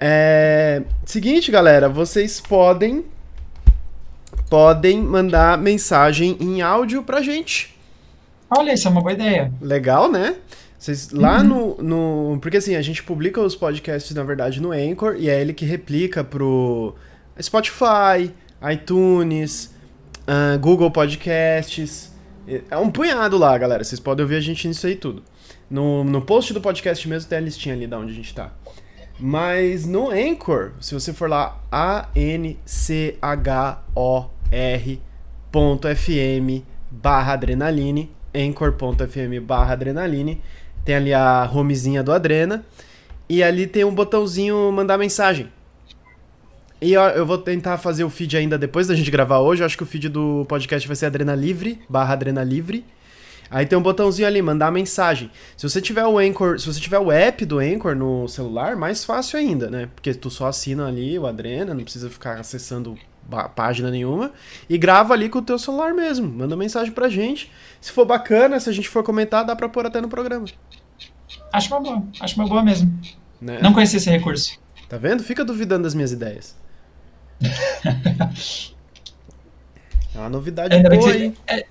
[0.00, 0.82] É...
[1.04, 3.04] Seguinte, galera, vocês podem
[4.48, 7.76] podem mandar mensagem em áudio pra gente.
[8.50, 9.52] Olha, isso é uma boa ideia.
[9.60, 10.36] Legal, né?
[10.78, 11.44] Vocês, lá uhum.
[11.44, 12.38] no, no.
[12.40, 15.64] Porque assim, a gente publica os podcasts, na verdade, no Anchor, e é ele que
[15.64, 16.94] replica pro
[17.40, 18.32] Spotify,
[18.72, 19.74] iTunes,
[20.22, 22.12] uh, Google Podcasts.
[22.70, 23.84] É um punhado lá, galera.
[23.84, 25.22] Vocês podem ouvir a gente nisso aí tudo.
[25.68, 28.52] No, no post do podcast mesmo tem a listinha ali de onde a gente tá.
[29.20, 32.58] Mas no Anchor, se você for lá, A-N-C-H-O
[34.50, 35.52] r.fm
[36.90, 40.40] barra adrenaline, anchor.fm barra adrenaline,
[40.84, 42.64] tem ali a homezinha do Adrena,
[43.28, 45.50] e ali tem um botãozinho mandar mensagem.
[46.80, 49.66] E ó, eu vou tentar fazer o feed ainda depois da gente gravar hoje, eu
[49.66, 52.84] acho que o feed do podcast vai ser Adrena Livre, barra Adrena Livre,
[53.50, 55.30] Aí tem um botãozinho ali, mandar mensagem.
[55.56, 59.04] Se você tiver o Anchor, se você tiver o app do Anchor no celular, mais
[59.04, 59.88] fácil ainda, né?
[59.94, 62.98] Porque tu só assina ali o Adrena, não precisa ficar acessando
[63.48, 64.32] página nenhuma
[64.68, 66.28] e grava ali com o teu celular mesmo.
[66.28, 67.50] Manda mensagem pra gente.
[67.80, 70.46] Se for bacana, se a gente for comentar, dá pra pôr até no programa.
[71.52, 72.92] Acho uma boa, acho uma boa mesmo.
[73.40, 73.58] Né?
[73.62, 74.58] Não conhecia esse recurso.
[74.88, 75.22] Tá vendo?
[75.22, 76.56] Fica duvidando das minhas ideias.
[80.14, 81.34] é uma novidade ainda boa aí.
[81.46, 81.66] É,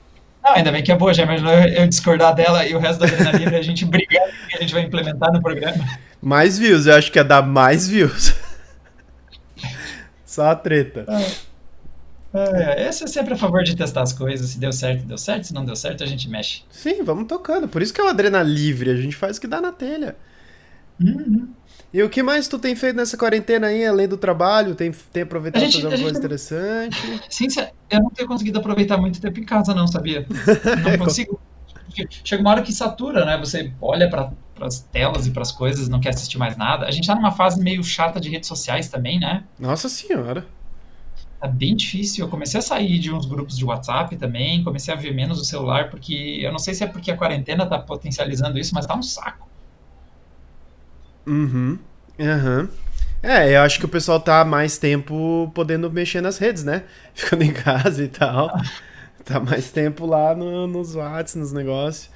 [0.48, 3.06] não, ainda bem que é boa, já imaginou eu discordar dela e o resto da
[3.06, 5.84] adrenalina a gente brigar que a gente vai implementar no programa.
[6.22, 8.34] Mais views, eu acho que ia dar mais views.
[10.26, 11.06] Só a treta.
[11.10, 11.32] É,
[12.34, 14.50] é sempre a favor de testar as coisas.
[14.50, 15.46] Se deu certo, deu certo.
[15.48, 16.64] Se não deu certo, a gente mexe.
[16.70, 17.68] Sim, vamos tocando.
[17.68, 18.90] Por isso que é o Adrena Livre.
[18.90, 20.16] A gente faz o que dá na telha.
[21.00, 21.48] Uhum.
[21.94, 24.76] E o que mais tu tem feito nessa quarentena aí, além do trabalho?
[24.76, 27.22] Tem, tem aproveitado para fazer alguma coisa interessante?
[27.30, 27.48] Sim,
[27.90, 30.26] eu não tenho conseguido aproveitar muito tempo em casa, não, sabia?
[30.84, 31.40] Não consigo.
[32.24, 33.38] Chega uma hora que satura, né?
[33.40, 36.86] Você olha para as telas e para as coisas, não quer assistir mais nada.
[36.86, 39.44] A gente tá numa fase meio chata de redes sociais também, né?
[39.58, 40.46] Nossa senhora.
[41.40, 42.26] Tá bem difícil.
[42.26, 45.46] Eu comecei a sair de uns grupos de WhatsApp também, comecei a ver menos o
[45.46, 48.96] celular, porque eu não sei se é porque a quarentena tá potencializando isso, mas tá
[48.96, 49.48] um saco.
[51.28, 51.78] Uhum.
[52.18, 52.68] Uhum.
[53.22, 56.84] É, eu acho que o pessoal tá mais tempo podendo mexer nas redes, né?
[57.14, 58.50] Ficando em casa e tal.
[59.24, 62.10] tá mais tempo lá no, nos WhatsApp, nos negócios.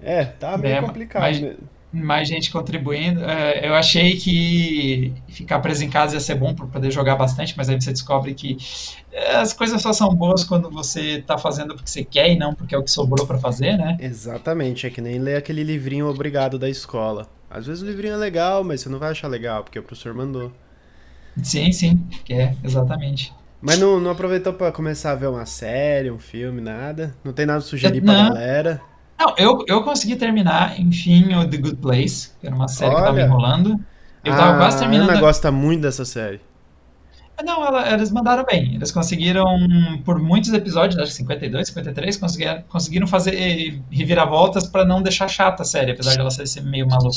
[0.00, 1.22] É, tá meio é, complicado.
[1.22, 1.56] Mais, né?
[1.96, 3.24] Mais gente contribuindo.
[3.24, 7.54] É, eu achei que ficar preso em casa ia ser bom para poder jogar bastante,
[7.56, 8.56] mas aí você descobre que
[9.12, 12.54] é, as coisas só são boas quando você tá fazendo porque você quer e não
[12.54, 13.96] porque é o que sobrou para fazer, né?
[14.00, 17.28] Exatamente, é que nem ler aquele livrinho obrigado da escola.
[17.50, 20.14] Às vezes o livrinho é legal, mas você não vai achar legal porque o professor
[20.14, 20.52] mandou.
[21.42, 23.32] Sim, sim, é, exatamente.
[23.60, 27.14] Mas não, não aproveitou para começar a ver uma série, um filme, nada?
[27.24, 28.80] Não tem nada sugerir pra galera?
[28.80, 28.95] Não,
[29.36, 33.00] eu, eu consegui terminar, enfim, o The Good Place, que era uma série Olha.
[33.00, 33.80] que tava enrolando.
[34.24, 35.10] Eu ah, tava quase terminando.
[35.10, 36.40] A Ana gosta muito dessa série.
[37.44, 38.74] Não, ela, eles mandaram bem.
[38.74, 39.44] Eles conseguiram,
[40.04, 45.62] por muitos episódios, acho que 52, 53, conseguiram, conseguiram fazer reviravoltas para não deixar chata
[45.62, 47.08] a série, apesar de ela ser meio maluca.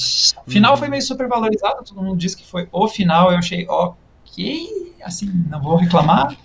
[0.45, 3.65] O final foi meio super valorizado, todo mundo disse que foi o final, eu achei
[3.67, 6.35] ok, assim, não vou reclamar.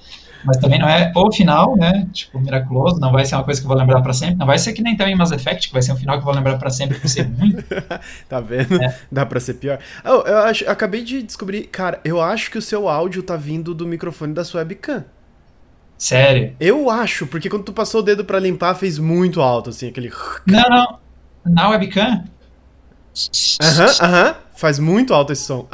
[0.45, 2.07] Mas também não é o final, né?
[2.13, 4.37] Tipo, miraculoso, não vai ser uma coisa que eu vou lembrar para sempre.
[4.37, 6.27] Não vai ser que nem também Mass Effect, que vai ser um final que eu
[6.27, 7.57] vou lembrar para sempre por ser ruim.
[8.29, 8.83] tá vendo?
[8.83, 8.99] É.
[9.11, 9.79] Dá pra ser pior.
[10.05, 13.75] Oh, eu acho, acabei de descobrir, cara, eu acho que o seu áudio tá vindo
[13.75, 15.05] do microfone da sua webcam.
[15.97, 16.55] Sério?
[16.61, 20.13] Eu acho, porque quando tu passou o dedo para limpar, fez muito alto, assim, aquele.
[20.47, 20.99] Não, não.
[21.47, 22.25] Na webcam?
[23.63, 24.44] Aham, aham.
[24.57, 25.67] Faz muito alto esse som.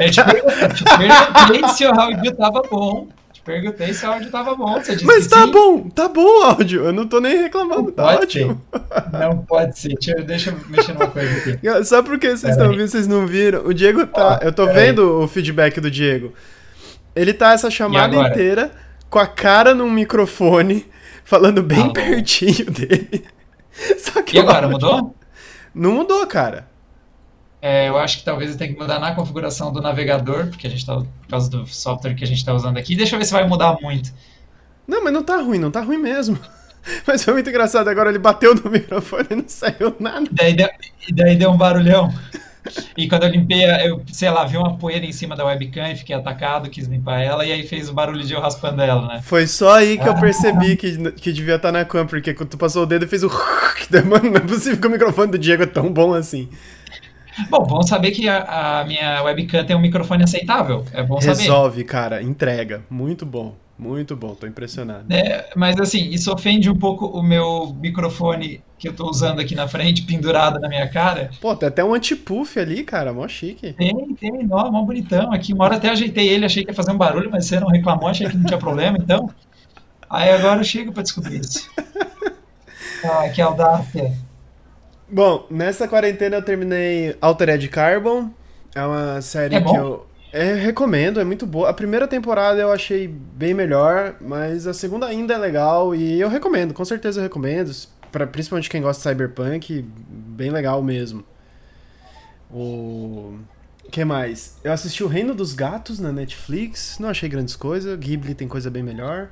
[0.00, 3.08] Eu te perguntei, te perguntei se o áudio tava bom.
[3.32, 4.74] Te perguntei se o áudio tava bom.
[4.74, 5.50] Você disse Mas tá sim.
[5.50, 6.84] bom, tá bom o áudio.
[6.84, 8.62] Eu não tô nem reclamando, tá Pode ótimo.
[8.72, 9.18] ser.
[9.18, 9.88] Não pode ser.
[9.94, 11.58] Deixa, eu- deixa eu mexer numa coisa aqui.
[11.84, 12.72] Só porque vocês estão aí.
[12.72, 13.64] ouvindo, vocês não viram.
[13.64, 14.40] O Diego tá.
[14.42, 16.32] Eu tô vendo o feedback do Diego.
[17.14, 18.70] Ele tá essa chamada inteira
[19.10, 20.86] com a cara num microfone,
[21.24, 21.92] falando bem Alô?
[21.92, 23.24] pertinho dele.
[23.98, 25.14] Só que E agora, áudio mudou?
[25.78, 26.66] Não mudou, cara.
[27.62, 30.70] É, eu acho que talvez eu tenha que mudar na configuração do navegador, porque a
[30.70, 32.96] gente tá, por causa do software que a gente tá usando aqui.
[32.96, 34.12] Deixa eu ver se vai mudar muito.
[34.86, 36.38] Não, mas não tá ruim, não tá ruim mesmo.
[37.06, 37.88] Mas foi muito engraçado.
[37.88, 40.26] Agora ele bateu no microfone e não saiu nada.
[40.30, 40.68] E daí deu,
[41.06, 42.10] e daí deu um barulhão.
[42.96, 45.96] E quando eu limpei, eu, sei lá, vi uma poeira em cima da webcam e
[45.96, 49.20] fiquei atacado, quis limpar ela, e aí fez o barulho de eu raspando ela, né?
[49.22, 50.20] Foi só aí que eu Ah.
[50.20, 53.22] percebi que, que devia estar na cam, porque quando tu passou o dedo e fez
[53.24, 53.28] o.
[54.06, 56.48] Mano, não é possível que o microfone do Diego é tão bom assim.
[57.48, 60.84] Bom, bom saber que a, a minha webcam tem um microfone aceitável.
[60.92, 61.38] É bom saber.
[61.42, 62.82] Resolve, cara, entrega.
[62.90, 65.04] Muito bom, muito bom, tô impressionado.
[65.12, 69.54] É, mas assim, isso ofende um pouco o meu microfone que eu tô usando aqui
[69.54, 71.30] na frente, pendurado na minha cara.
[71.40, 73.72] Pô, tem até um anti-puff ali, cara, mó chique.
[73.74, 75.52] Tem, tem, ó, mó bonitão aqui.
[75.52, 78.08] Uma hora até ajeitei ele, achei que ia fazer um barulho, mas você não reclamou,
[78.08, 79.30] achei que não tinha problema, então.
[80.10, 81.68] Aí agora eu chego pra descobrir isso.
[83.04, 84.12] Ah, que audácia.
[85.08, 88.30] Bom, nessa quarentena eu terminei Altered Carbon.
[88.74, 91.70] É uma série É que eu é, recomendo, é muito boa.
[91.70, 96.28] A primeira temporada eu achei bem melhor, mas a segunda ainda é legal e eu
[96.28, 97.72] recomendo, com certeza eu recomendo.
[98.12, 101.24] Pra, principalmente quem gosta de cyberpunk, bem legal mesmo.
[102.50, 103.38] O
[103.90, 104.56] que mais?
[104.64, 107.98] Eu assisti O Reino dos Gatos na Netflix, não achei grandes coisas.
[107.98, 109.28] Ghibli tem coisa bem melhor.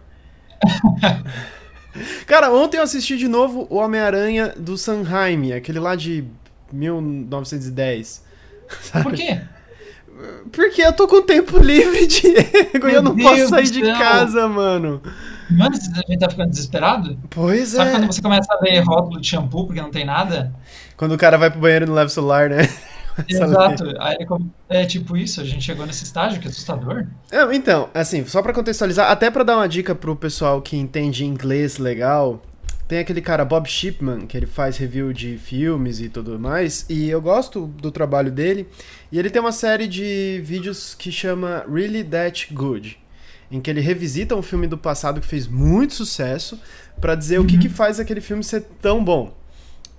[2.27, 6.25] Cara, ontem eu assisti de novo o Homem-Aranha do Sanheim, aquele lá de
[6.73, 8.25] 1910.
[9.03, 9.41] Por quê?
[10.53, 13.73] Porque eu tô com tempo livre, Diego, e eu Meu não posso Deus sair do
[13.73, 13.99] de céu.
[13.99, 15.03] casa, mano.
[15.51, 17.19] Mano, a gente tá ficando desesperado?
[17.31, 17.93] Pois Sabe é.
[17.93, 20.53] quando você começa a ver rótulo de shampoo porque não tem nada?
[20.97, 22.69] Quando o cara vai pro banheiro e não leva o celular, né?
[23.29, 23.85] Exato.
[23.99, 24.17] Aí
[24.69, 27.07] é tipo isso, a gente chegou nesse estágio, que assustador.
[27.31, 31.25] É, Então, assim, só pra contextualizar, até pra dar uma dica pro pessoal que entende
[31.25, 32.43] inglês legal,
[32.89, 37.09] tem aquele cara Bob Shipman, que ele faz review de filmes e tudo mais, e
[37.11, 38.69] eu gosto do trabalho dele,
[39.11, 42.99] e ele tem uma série de vídeos que chama Really That Good,
[43.51, 46.61] em que ele revisita um filme do passado que fez muito sucesso
[47.01, 49.35] pra dizer o que, que faz aquele filme ser tão bom.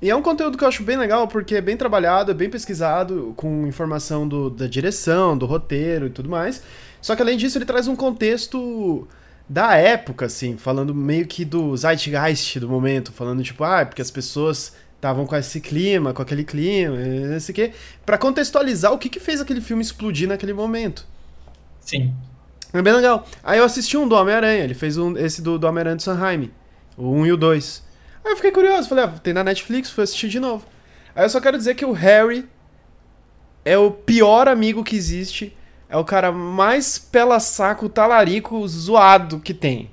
[0.01, 2.49] E é um conteúdo que eu acho bem legal, porque é bem trabalhado, é bem
[2.49, 6.61] pesquisado, com informação do- da direção, do roteiro e tudo mais.
[7.01, 9.07] Só que além disso, ele traz um contexto
[9.49, 14.11] da época, assim, falando meio que do zeitgeist do momento, falando tipo, ah, porque as
[14.11, 17.71] pessoas estavam com esse clima, com aquele clima, e não sei o quê,
[18.05, 21.05] pra contextualizar o que, que fez aquele filme explodir naquele momento.
[21.79, 22.13] Sim.
[22.73, 23.25] É bem legal.
[23.43, 26.51] Aí eu assisti um do Homem-Aranha, ele fez um, esse do, do Homem-Aranha do Sanheim,
[26.97, 27.83] o 1 e o 2.
[28.25, 30.65] Aí eu fiquei curioso, falei, ah, tem na Netflix, fui assistir de novo.
[31.15, 32.45] Aí eu só quero dizer que o Harry
[33.63, 35.56] é o pior amigo que existe,
[35.89, 39.89] é o cara mais pela-saco, talarico, zoado que tem.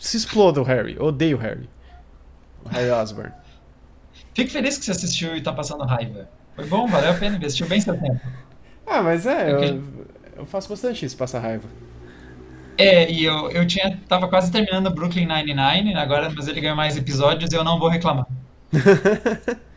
[0.00, 1.68] Se exploda o Harry, odeio o Harry.
[2.64, 3.32] O Harry Osborn.
[4.34, 6.28] Fico feliz que você assistiu e tá passando raiva.
[6.54, 8.20] Foi bom, valeu a pena, investiu bem seu tempo.
[8.86, 9.68] Ah, mas é, Ok.
[9.70, 10.06] eu,
[10.38, 11.68] eu faço bastante isso, passar raiva.
[12.76, 16.96] É, e eu, eu tinha, tava quase terminando Brooklyn Nine-Nine, agora, mas ele ganhou mais
[16.96, 18.26] episódios e eu não vou reclamar.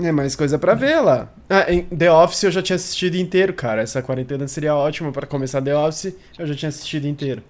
[0.00, 1.28] É mais coisa pra ver lá.
[1.50, 3.82] Ah, em The Office eu já tinha assistido inteiro, cara.
[3.82, 6.14] Essa quarentena seria ótima pra começar The Office.
[6.38, 7.42] Eu já tinha assistido inteiro.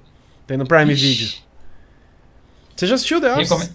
[0.47, 1.07] Tem no Prime Ixi.
[1.07, 1.29] Video.
[2.75, 3.73] Você já assistiu The Office?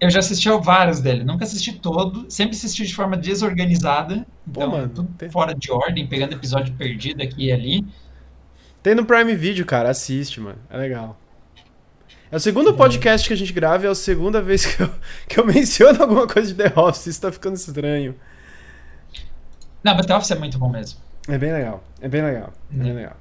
[0.00, 4.68] Eu já assisti a vários dele, nunca assisti todo, sempre assisti de forma desorganizada, então
[4.68, 7.86] mano, tudo tem- fora de ordem, pegando episódio perdido aqui e ali.
[8.82, 9.90] Tem no Prime Video, cara.
[9.90, 10.58] Assiste, mano.
[10.68, 11.16] É legal.
[12.32, 14.90] É o segundo podcast que a gente grava e é a segunda vez que eu,
[15.28, 17.06] que eu menciono alguma coisa de The Office.
[17.06, 18.14] Isso tá ficando estranho.
[19.84, 20.98] Não, mas The Office é muito bom mesmo.
[21.28, 21.84] É bem legal.
[22.00, 22.52] É bem legal.
[22.72, 22.96] É bem Uhum.
[22.96, 23.16] legal.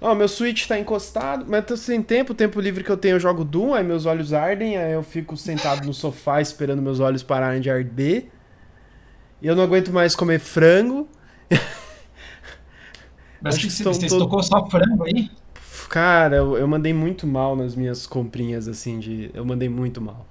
[0.00, 2.32] Ó, meu Switch tá encostado, mas tô sem tempo.
[2.32, 5.02] O tempo livre que eu tenho eu jogo Doom, aí meus olhos ardem, aí eu
[5.02, 8.28] fico sentado no sofá esperando meus olhos pararem de arder.
[9.42, 11.06] E eu não aguento mais comer frango.
[13.40, 15.30] Mas Acho que você todo- tocou só frango aí?
[15.88, 19.30] Cara, eu, eu mandei muito mal nas minhas comprinhas, assim, de.
[19.32, 20.26] Eu mandei muito mal.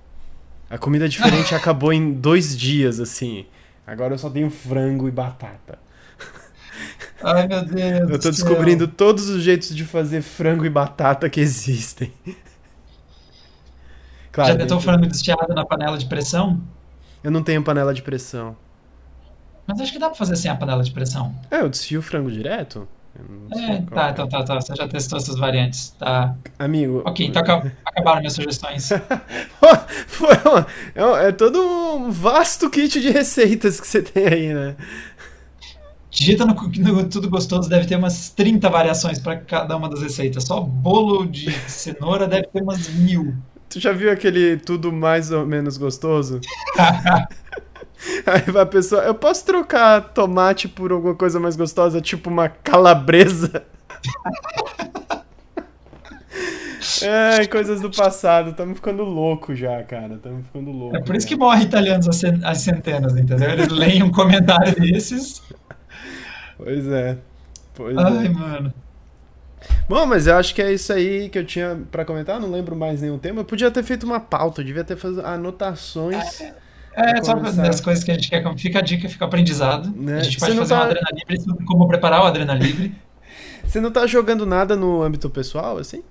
[0.70, 3.45] A comida diferente acabou em dois dias, assim.
[3.86, 5.80] Agora eu só tenho frango e batata.
[7.24, 8.10] Ai, meu Deus.
[8.10, 8.49] Eu tô do céu.
[8.49, 12.12] descobrindo todos os jeitos de fazer frango e batata que existem.
[14.32, 16.62] Claro, Já tentou gente, frango desfiado na panela de pressão?
[17.24, 18.56] eu não tenho panela de pressão.
[19.66, 21.34] Mas acho que dá pra fazer sem a panela de pressão.
[21.49, 22.86] É, eu desfio o frango direto.
[23.51, 24.55] É, tá, então tá, tá.
[24.59, 25.89] Você já testou essas variantes.
[25.99, 26.36] Tá.
[26.59, 27.03] Amigo.
[27.05, 27.41] Ok, então
[27.86, 28.89] acabaram minhas sugestões.
[30.07, 30.68] Foi uma,
[31.24, 34.76] é, é todo um vasto kit de receitas que você tem aí, né?
[36.09, 40.45] Digita no, no, Tudo Gostoso, deve ter umas 30 variações para cada uma das receitas.
[40.45, 43.36] Só bolo de cenoura deve ter umas mil.
[43.70, 46.39] Tu já viu aquele Tudo Mais ou Menos Gostoso?
[48.26, 53.64] Aí a pessoa, eu posso trocar tomate por alguma coisa mais gostosa, tipo uma calabresa?
[57.01, 58.51] É, coisas do passado.
[58.51, 60.16] Estamos ficando louco já, cara.
[60.16, 60.95] Estamos ficando louco.
[60.95, 62.08] É por isso que morre italianos
[62.43, 63.49] às centenas, entendeu?
[63.49, 65.41] Eles leem um comentário desses.
[66.58, 67.18] Pois é.
[67.74, 68.30] Pois Ai, é.
[68.30, 68.74] mano.
[69.89, 72.39] Bom, mas eu acho que é isso aí que eu tinha para comentar.
[72.39, 73.41] Não lembro mais nenhum tema.
[73.41, 76.39] Eu podia ter feito uma pauta, eu devia ter feito anotações.
[76.41, 76.64] É.
[76.96, 78.43] É, só das coisas que a gente quer.
[78.58, 79.93] Fica a dica, fica aprendizado.
[79.96, 80.20] Né?
[80.20, 80.82] A gente pode fazer tá...
[80.82, 82.96] uma Adrena Livre sobre como preparar o Adrena Livre.
[83.66, 86.04] Você não tá jogando nada no âmbito pessoal, assim?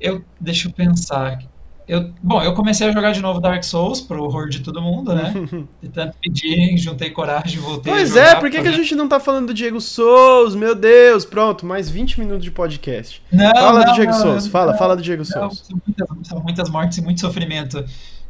[0.00, 1.38] Eu, deixa eu pensar.
[1.86, 5.14] Eu, bom, eu comecei a jogar de novo Dark Souls pro horror de todo mundo,
[5.14, 5.34] né?
[5.82, 9.20] De tanto pedir, juntei coragem, voltei Pois é, por que, que a gente não tá
[9.20, 10.54] falando do Diego Souls?
[10.54, 13.22] Meu Deus, pronto, mais 20 minutos de podcast.
[13.30, 15.64] Não, fala não, do Diego não, Souls, fala, fala do Diego Souls.
[15.66, 17.84] São muitas, são muitas mortes e muito sofrimento.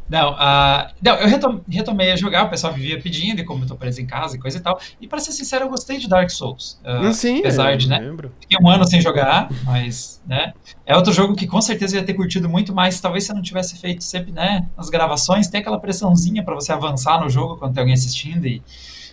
[0.09, 1.29] Não, uh, não eu
[1.67, 4.39] retomei a jogar, o pessoal vivia pedindo, e como eu tô preso em casa e
[4.39, 4.79] coisa e tal.
[5.01, 6.79] E pra ser sincero, eu gostei de Dark Souls.
[6.85, 7.99] Uh, Sim, apesar de, né?
[7.99, 8.31] Lembro.
[8.41, 10.53] Fiquei um ano sem jogar, mas, né?
[10.85, 13.01] É outro jogo que com certeza eu ia ter curtido muito mais.
[13.01, 14.67] Talvez se eu não tivesse feito sempre, né?
[14.77, 18.63] Nas gravações, tem aquela pressãozinha para você avançar no jogo quando tem alguém assistindo e.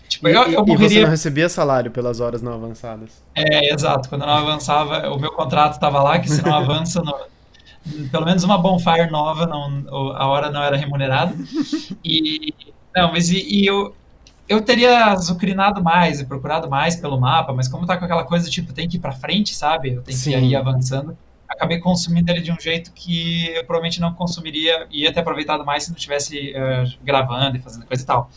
[0.09, 0.85] Tipo, e, eu, eu morreria...
[0.87, 3.23] e você não recebia salário pelas horas não avançadas.
[3.33, 4.09] É, exato.
[4.09, 7.15] Quando eu não avançava, o meu contrato estava lá, que se não avança, no,
[8.11, 11.35] pelo menos uma bonfire nova, não, a hora não era remunerada.
[12.03, 12.53] E,
[12.95, 13.95] não, mas e, e eu,
[14.47, 18.49] eu teria azucrinado mais e procurado mais pelo mapa, mas como tá com aquela coisa,
[18.49, 19.93] tipo, tem que ir pra frente, sabe?
[19.93, 20.31] Eu tenho Sim.
[20.31, 21.17] que ir avançando.
[21.47, 25.83] Acabei consumindo ele de um jeito que eu provavelmente não consumiria, ia ter aproveitado mais
[25.83, 28.29] se não estivesse uh, gravando e fazendo coisa e tal.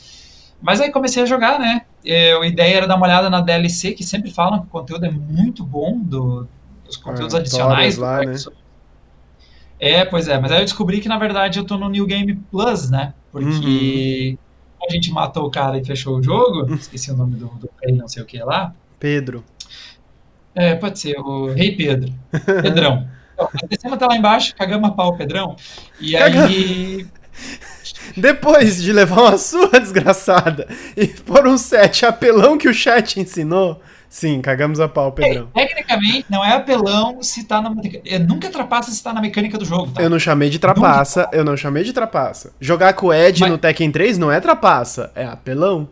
[0.61, 1.83] Mas aí comecei a jogar, né?
[2.05, 5.05] Eu, a ideia era dar uma olhada na DLC, que sempre falam que o conteúdo
[5.05, 6.49] é muito bom, do,
[6.85, 7.97] dos conteúdos ah, adicionais.
[7.97, 8.35] Lá, né?
[9.85, 12.35] É, pois é, mas aí eu descobri que na verdade eu tô no New Game
[12.51, 13.13] Plus, né?
[13.31, 14.39] Porque
[14.81, 14.87] uhum.
[14.89, 17.95] a gente matou o cara e fechou o jogo, esqueci o nome do, do rei,
[17.95, 18.75] não sei o que lá.
[18.99, 19.45] Pedro.
[20.55, 22.11] É, pode ser, o Rei Pedro.
[22.63, 23.07] Pedrão.
[23.35, 25.57] Então, descemos até lá embaixo, cagamos a pau, Pedrão.
[26.01, 27.05] E aí.
[28.17, 33.83] Depois de levar uma surra desgraçada e por um set apelão que o chat ensinou,
[34.15, 35.49] Sim, cagamos a pau, Pedrão.
[35.53, 37.69] É, tecnicamente, não é apelão se tá na.
[38.21, 40.01] Nunca trapaça se tá na mecânica do jogo, tá?
[40.01, 41.37] Eu não chamei de trapaça, nunca.
[41.37, 42.53] eu não chamei de trapaça.
[42.61, 43.51] Jogar com o Ed Mas...
[43.51, 45.89] no Tekken 3 não é trapaça, é apelão.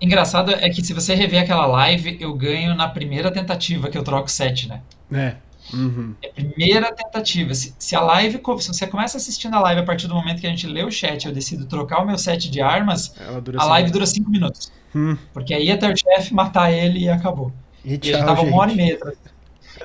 [0.00, 4.02] Engraçado é que se você rever aquela live, eu ganho na primeira tentativa que eu
[4.02, 4.80] troco set, né?
[5.12, 5.36] É.
[5.72, 6.16] Uhum.
[6.20, 7.54] É a primeira tentativa.
[7.54, 10.48] Se, se, a live, se você começa assistindo a live a partir do momento que
[10.48, 13.14] a gente lê o chat, eu decido trocar o meu set de armas,
[13.56, 14.72] a live dura 5 minutos.
[14.94, 15.16] Hum.
[15.32, 17.52] Porque aí até o chefe matar ele e acabou.
[17.84, 18.50] E, tchau, e gente tava gente.
[18.50, 18.98] uma hora e meia.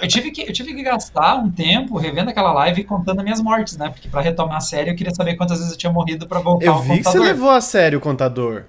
[0.01, 3.23] Eu tive, que, eu tive que gastar um tempo revendo aquela live e contando as
[3.23, 3.89] minhas mortes, né?
[3.89, 6.65] Porque para retomar a série eu queria saber quantas vezes eu tinha morrido para voltar
[6.65, 8.63] eu ao vi que você levou a sério o contador.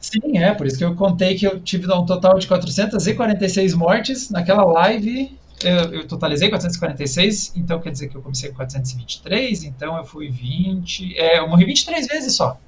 [0.00, 4.30] Sim, é, por isso que eu contei que eu tive um total de 446 mortes
[4.30, 5.36] naquela live.
[5.62, 10.28] Eu, eu, totalizei 446, então quer dizer que eu comecei com 423, então eu fui
[10.28, 11.16] 20.
[11.16, 12.58] É, eu morri 23 vezes só.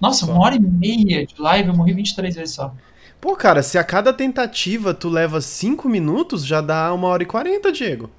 [0.00, 0.32] Nossa, só.
[0.32, 2.74] uma hora e meia de live, eu morri 23 vezes só.
[3.20, 7.26] Pô, cara, se a cada tentativa tu leva 5 minutos, já dá uma hora e
[7.26, 8.10] 40, Diego.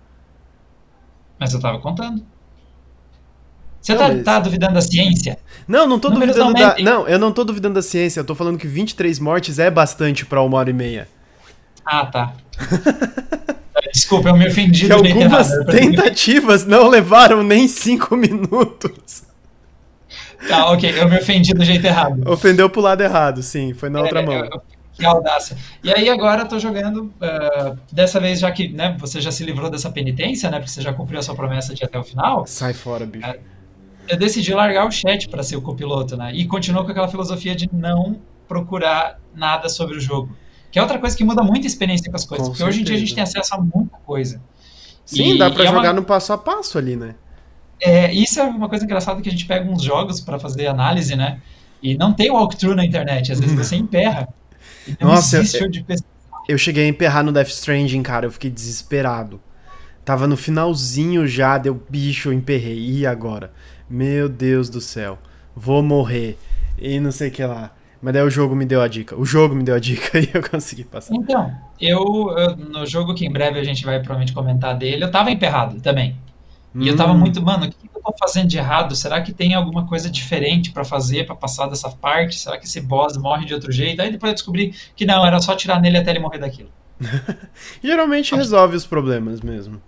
[1.40, 2.26] Mas eu tava contando.
[3.80, 4.24] Você não, tá, mas...
[4.24, 5.38] tá, duvidando da ciência?
[5.68, 6.76] Não, não tô Números duvidando da.
[6.80, 8.20] Não, eu não tô duvidando da ciência.
[8.20, 11.08] Eu tô falando que 23 mortes é bastante pra uma hora e meia.
[11.86, 12.34] Ah, tá.
[13.94, 14.88] Desculpa, eu me ofendi.
[14.88, 19.24] Que algumas errado, tentativas não levaram nem 5 minutos.
[20.48, 22.30] Tá, ok, eu me ofendi do jeito errado.
[22.30, 24.36] Ofendeu pro lado errado, sim, foi na é, outra mão.
[24.36, 24.62] Eu,
[24.98, 25.56] que audácia.
[25.84, 29.44] E aí agora eu tô jogando, uh, dessa vez já que né, você já se
[29.44, 32.04] livrou dessa penitência, né, porque você já cumpriu a sua promessa de ir até o
[32.04, 32.46] final.
[32.48, 33.30] Sai fora, bicho.
[33.30, 33.36] Uh,
[34.08, 37.56] eu decidi largar o chat para ser o copiloto, né, e continuo com aquela filosofia
[37.56, 40.36] de não procurar nada sobre o jogo.
[40.72, 42.78] Que é outra coisa que muda muito a experiência com as coisas, com porque certeza.
[42.78, 44.42] hoje em dia a gente tem acesso a muita coisa.
[45.06, 45.94] Sim, e, dá para jogar é uma...
[45.94, 47.16] no passo a passo ali, né?
[47.82, 51.16] É, isso é uma coisa engraçada que a gente pega uns jogos para fazer análise,
[51.16, 51.40] né?
[51.82, 54.28] E não tem walkthrough na internet, às vezes você emperra.
[55.00, 55.86] Não Nossa, eu, de
[56.48, 59.40] eu cheguei a emperrar no Death Stranding, cara, eu fiquei desesperado.
[60.06, 62.80] Tava no finalzinho já, deu bicho, eu emperrei.
[62.80, 63.52] E agora?
[63.90, 65.20] Meu Deus do céu,
[65.54, 66.38] vou morrer.
[66.80, 67.72] E não sei o que lá.
[68.02, 69.20] Mas daí o jogo me deu a dica.
[69.20, 71.14] O jogo me deu a dica e eu consegui passar.
[71.14, 71.52] Então,
[71.82, 72.00] eu,
[72.38, 75.82] eu, no jogo que em breve a gente vai provavelmente comentar dele, eu tava emperrado
[75.82, 76.16] também.
[76.78, 76.88] E hum.
[76.88, 77.18] eu tava hum.
[77.18, 78.96] muito, mano, o que eu tô fazendo de errado?
[78.96, 82.40] Será que tem alguma coisa diferente para fazer, para passar dessa parte?
[82.40, 84.02] Será que esse boss morre de outro jeito?
[84.02, 86.70] Aí depois eu descobri que não, era só tirar nele até ele morrer daquilo.
[87.84, 89.82] Geralmente resolve os problemas mesmo.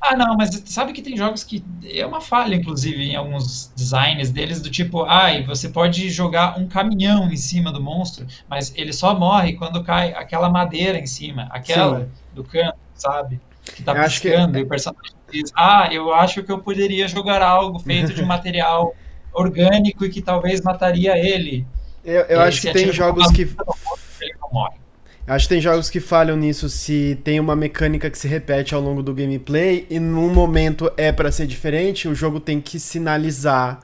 [0.00, 4.30] Ah, não, mas sabe que tem jogos que é uma falha, inclusive, em alguns designs
[4.30, 8.72] deles, do tipo, ai, ah, você pode jogar um caminhão em cima do monstro, mas
[8.74, 12.08] ele só morre quando cai aquela madeira em cima, aquela Sim.
[12.34, 13.38] do canto, sabe?
[13.74, 14.58] Que tá eu piscando, que...
[14.58, 18.94] e o personagem diz, ah, eu acho que eu poderia jogar algo feito de material
[19.32, 21.66] orgânico e que talvez mataria ele.
[22.04, 23.42] Eu, eu acho que tem jogos que.
[23.42, 24.80] Ele não morre.
[25.26, 28.80] Acho que tem jogos que falham nisso se tem uma mecânica que se repete ao
[28.80, 33.80] longo do gameplay e num momento é para ser diferente, o jogo tem que sinalizar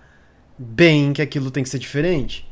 [0.58, 2.45] bem que aquilo tem que ser diferente.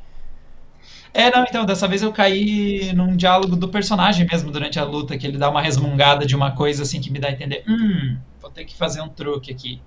[1.14, 5.16] É, não, então, dessa vez eu caí num diálogo do personagem mesmo durante a luta,
[5.16, 8.16] que ele dá uma resmungada de uma coisa assim que me dá a entender, hum,
[8.42, 9.80] vou ter que fazer um truque aqui.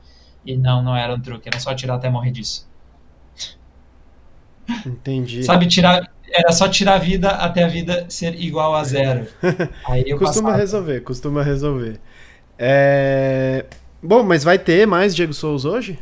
[0.46, 2.66] E não, não era um truque, era só tirar até morrer disso.
[4.86, 5.44] Entendi.
[5.44, 9.28] Sabe, tirar, era só tirar a vida até a vida ser igual a zero.
[9.86, 10.62] Aí eu costuma passava.
[10.62, 12.00] resolver, costuma resolver.
[12.58, 13.66] É...
[14.02, 16.00] Bom, mas vai ter mais Diego Souls hoje?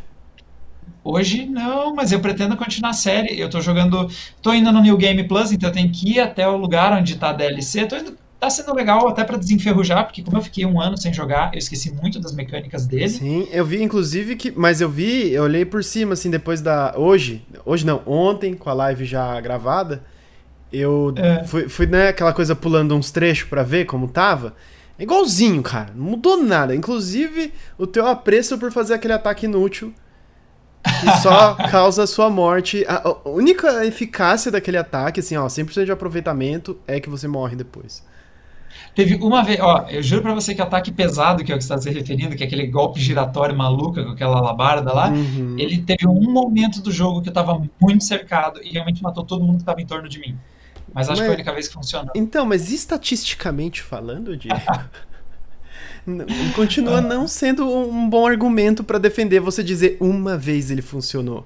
[1.08, 3.39] Hoje não, mas eu pretendo continuar a série.
[3.39, 4.10] Eu tô jogando.
[4.41, 7.16] tô indo no New Game Plus, então eu tenho que ir até o lugar onde
[7.16, 7.86] tá a DLC.
[7.86, 11.14] Tô indo tá sendo legal até para desenferrujar, porque como eu fiquei um ano sem
[11.14, 13.10] jogar, eu esqueci muito das mecânicas dele.
[13.10, 16.93] Sim, eu vi inclusive que, mas eu vi, eu olhei por cima assim depois da
[16.97, 20.03] hoje, hoje não, ontem com a live já gravada,
[20.74, 21.43] eu é.
[21.43, 24.56] fui, fui né, aquela coisa pulando uns trechos para ver como tava.
[24.97, 26.76] É igualzinho, cara, não mudou nada.
[26.76, 29.93] Inclusive o teu apreço por fazer aquele ataque inútil
[31.00, 32.86] que só causa a sua morte.
[32.88, 38.04] A única eficácia daquele ataque, assim, ó, 100% de aproveitamento é que você morre depois.
[38.94, 41.64] Teve uma vez, ó, eu juro pra você que ataque pesado, que é o que
[41.64, 45.56] você está se referindo, que é aquele golpe giratório maluca com aquela alabarda lá, uhum.
[45.60, 49.44] ele teve um momento do jogo que eu tava muito cercado e realmente matou todo
[49.44, 50.38] mundo que tava em torno de mim.
[50.94, 52.12] Mas acho mas, que foi a única vez que funcionou.
[52.16, 54.62] Então, mas estatisticamente falando, Diego,
[56.56, 61.45] continua não sendo um bom argumento para defender você dizer uma vez ele funcionou.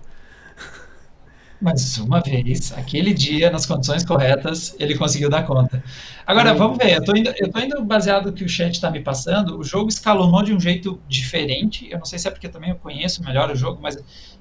[1.62, 5.84] Mas uma vez, aquele dia, nas condições corretas, ele conseguiu dar conta.
[6.26, 8.90] Agora, vamos ver, eu tô indo, eu tô indo baseado no que o chat está
[8.90, 12.48] me passando, o jogo escalonou de um jeito diferente, eu não sei se é porque
[12.48, 13.98] também eu conheço melhor o jogo, mas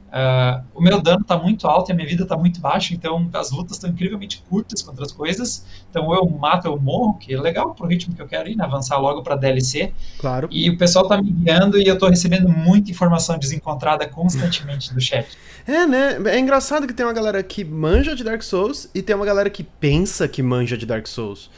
[0.08, 3.28] Uh, o meu dano está muito alto e a minha vida está muito baixa, então
[3.34, 5.64] as lutas estão incrivelmente curtas contra as coisas.
[5.90, 8.64] Então eu mato, eu morro, que é legal pro ritmo que eu quero ir, né?
[8.64, 9.92] avançar logo para DLC.
[10.18, 10.48] Claro.
[10.50, 15.00] E o pessoal está me guiando e eu estou recebendo muita informação desencontrada constantemente do
[15.00, 15.26] chat.
[15.68, 16.16] É, né?
[16.28, 19.50] É engraçado que tem uma galera que manja de Dark Souls e tem uma galera
[19.50, 21.50] que pensa que manja de Dark Souls.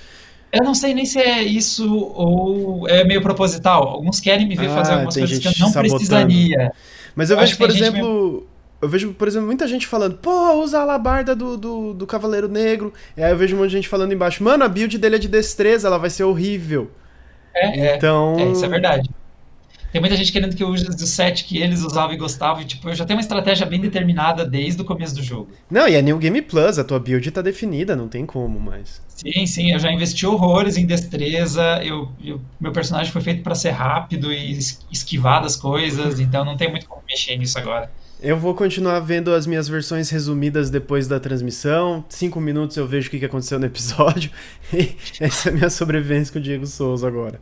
[0.52, 3.86] Eu não sei nem se é isso ou é meio proposital.
[3.86, 5.94] Alguns querem me ver ah, fazer algumas coisas que eu não sabotando.
[5.94, 6.72] precisaria.
[7.14, 8.46] Mas eu, eu vejo, por exemplo.
[8.82, 12.48] Eu vejo, por exemplo, muita gente falando, pô, usa a alabarda do, do, do Cavaleiro
[12.48, 12.94] Negro.
[13.14, 15.18] E aí eu vejo um monte de gente falando embaixo, mano, a build dele é
[15.18, 16.90] de destreza, ela vai ser horrível.
[17.54, 18.36] É, é então...
[18.38, 19.10] é, é isso é verdade.
[19.92, 22.62] Tem muita gente querendo que eu use o set que eles usavam e gostavam.
[22.62, 25.48] E, tipo, eu já tenho uma estratégia bem determinada desde o começo do jogo.
[25.70, 29.02] Não, e é New Game Plus, a tua build tá definida, não tem como mais.
[29.08, 31.80] Sim, sim, eu já investi horrores em destreza.
[31.82, 34.56] Eu, eu meu personagem foi feito para ser rápido e
[34.90, 37.90] esquivar das coisas, então não tem muito como mexer nisso agora.
[38.22, 42.04] Eu vou continuar vendo as minhas versões resumidas depois da transmissão.
[42.10, 44.30] Cinco minutos eu vejo o que aconteceu no episódio.
[44.72, 47.40] E essa é a minha sobrevivência com o Diego Souza agora.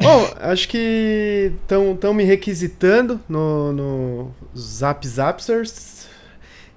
[0.00, 6.06] Bom, acho que estão me requisitando no, no Zap Zapsters.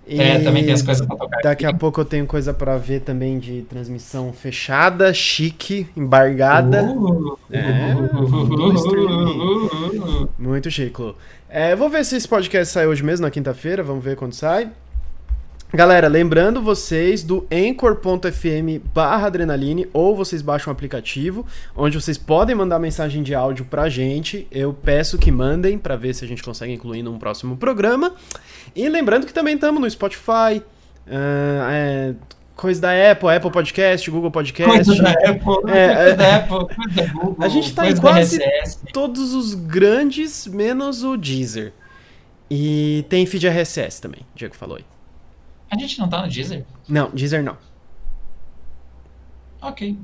[0.08, 1.38] É, também tem as coisas pra tocar.
[1.44, 1.76] Daqui aqui.
[1.76, 6.84] a pouco eu tenho coisa para ver também de transmissão fechada, chique, embargada.
[6.84, 8.26] Uh, é, uh,
[10.24, 11.14] uh, muito chique,
[11.48, 13.84] É, vou ver se esse podcast sai hoje mesmo, na quinta-feira.
[13.84, 14.72] Vamos ver quando sai.
[15.72, 21.46] Galera, lembrando vocês do anchor.fm barra adrenaline ou vocês baixam o aplicativo,
[21.76, 24.48] onde vocês podem mandar mensagem de áudio pra gente.
[24.50, 28.16] Eu peço que mandem para ver se a gente consegue incluir num próximo programa.
[28.76, 32.16] E lembrando que também estamos no Spotify, uh, é,
[32.56, 34.74] coisa da Apple, Apple Podcast, Google Podcast.
[34.74, 37.38] Coisa da Apple, é, coisa da Apple, coisa da Google.
[37.42, 38.40] A gente tá em quase
[38.92, 41.74] todos os grandes, menos o Deezer.
[42.50, 44.99] E tem feed RSS também, o Diego falou aí.
[45.70, 46.66] A gente não tá no Deezer?
[46.88, 47.58] Não, Deezer não.
[49.62, 49.98] Ok.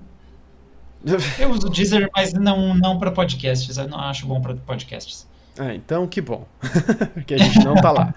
[1.39, 3.77] Eu uso Deezer, mas não, não para podcasts.
[3.77, 5.27] Eu não acho bom para podcasts.
[5.57, 6.45] Ah, então que bom.
[7.13, 8.13] Porque a gente não tá lá.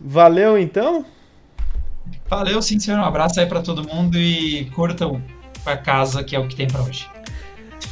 [0.00, 1.04] Valeu então?
[2.28, 2.98] Valeu, sim, senhor.
[2.98, 5.22] Um abraço aí para todo mundo e curtam
[5.64, 7.08] a casa, que é o que tem para hoje.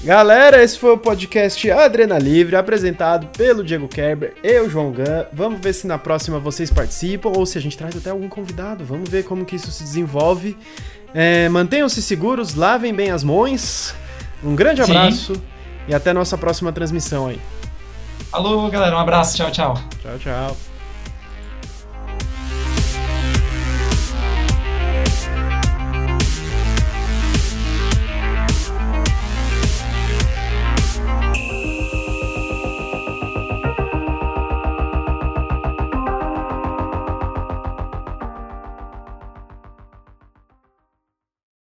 [0.03, 5.27] Galera, esse foi o podcast Adrena Livre, apresentado pelo Diego Kerber e o João Gun.
[5.33, 8.85] Vamos ver se na próxima vocês participam ou se a gente traz até algum convidado.
[8.85, 10.57] Vamos ver como que isso se desenvolve.
[11.13, 13.95] É, Mantenham-se seguros, lavem bem as mãos.
[14.43, 15.43] Um grande abraço Sim.
[15.89, 17.41] e até nossa próxima transmissão aí.
[18.33, 19.75] Alô, galera, um abraço, tchau, tchau.
[20.03, 20.70] Tchau, tchau.